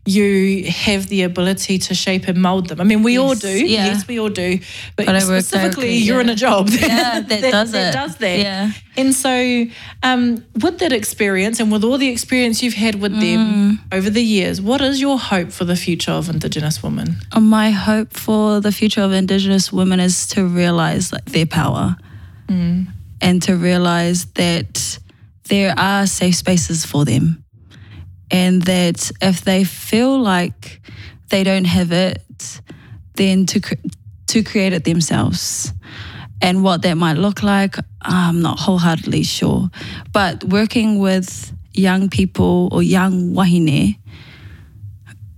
[0.08, 2.80] You have the ability to shape and mold them.
[2.80, 3.50] I mean, we all do.
[3.50, 3.86] yeah.
[3.88, 4.60] Yes, we all do.
[4.96, 7.92] But, But specifically, directly, you're in a job Yeah, that does it.
[7.92, 8.38] does that.
[8.40, 8.72] Yeah.
[8.98, 9.66] And so,
[10.04, 13.20] um, with that experience and with all the experience you've had with Mm.
[13.22, 17.16] them over the years, what is your hope for the future of Indigenous women?
[17.40, 21.98] My hope for the future of Indigenous women is to realize like their power
[22.48, 25.00] and to realize that
[25.50, 27.44] there are safe spaces for them
[28.32, 30.82] and that if they feel like
[31.30, 32.62] they don't have it,
[33.16, 33.62] then to
[34.28, 35.72] to create it themselves.
[36.42, 39.70] And what that might look like, I'm not wholeheartedly sure.
[40.12, 43.98] But working with young people or young wahine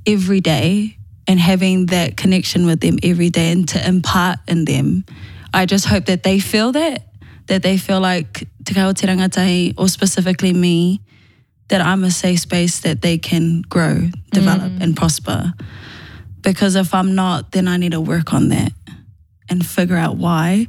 [0.05, 5.05] every day and having that connection with them every day and to impart in them,
[5.53, 7.07] I just hope that they feel that,
[7.47, 11.01] that they feel like Te Kaha o Te Rangatahi, or specifically me,
[11.69, 14.81] that I'm a safe space that they can grow, develop, mm.
[14.81, 15.53] and prosper.
[16.41, 18.71] Because if I'm not, then I need to work on that
[19.49, 20.67] and figure out why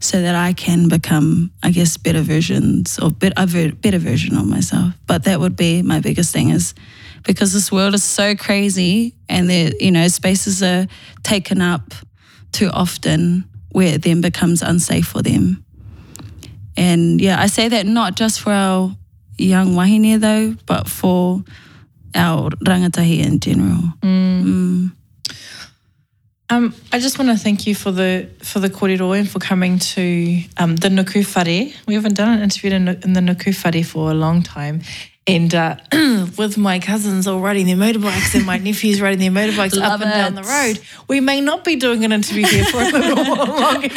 [0.00, 4.94] so that I can become, I guess, better versions or ver- better version of myself.
[5.06, 6.74] But that would be my biggest thing is
[7.24, 10.86] because this world is so crazy and there, you know, spaces are
[11.24, 11.92] taken up
[12.52, 15.64] too often where it then becomes unsafe for them.
[16.76, 18.96] And yeah, I say that not just for our
[19.38, 21.42] young wahine though, but for
[22.14, 23.82] our rangatahi in general.
[24.02, 24.92] Mm.
[26.50, 29.78] Um, I just want to thank you for the for the kōrero and for coming
[29.78, 31.72] to um, the Nuku Whare.
[31.86, 34.80] We haven't done an interview in, in the Nuku Whare for a long time.
[35.28, 35.76] And uh,
[36.38, 40.10] with my cousins all riding their motorbikes and my nephews riding their motorbikes up and
[40.10, 43.46] down the road, we may not be doing an interview here for a little while
[43.46, 43.88] longer.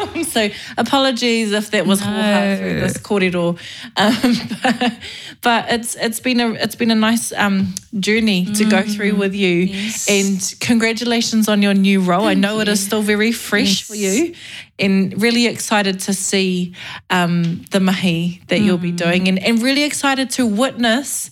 [0.00, 2.56] Um, so apologies if that was no.
[2.58, 3.54] through this corridor,
[3.96, 4.32] Um,
[4.62, 4.98] but,
[5.42, 9.34] but it's it's been a it's been a nice um, journey to go through with
[9.34, 9.68] you.
[10.08, 12.24] And congratulations on your new role.
[12.24, 14.34] I know it is still very fresh for you,
[14.78, 16.74] and really excited to see
[17.10, 21.30] um, the mahi that you'll be doing, and, and really excited to witness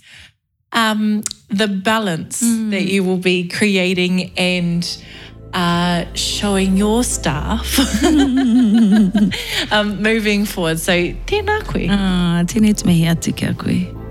[0.73, 5.05] um, the balance that you will be creating and.
[5.55, 7.79] Uh, showing your staff
[9.71, 10.79] um, moving forward.
[10.79, 10.93] So,
[11.29, 11.85] tēnā koe.
[11.91, 14.02] Ah, tēnei te mihi atu ki a koe.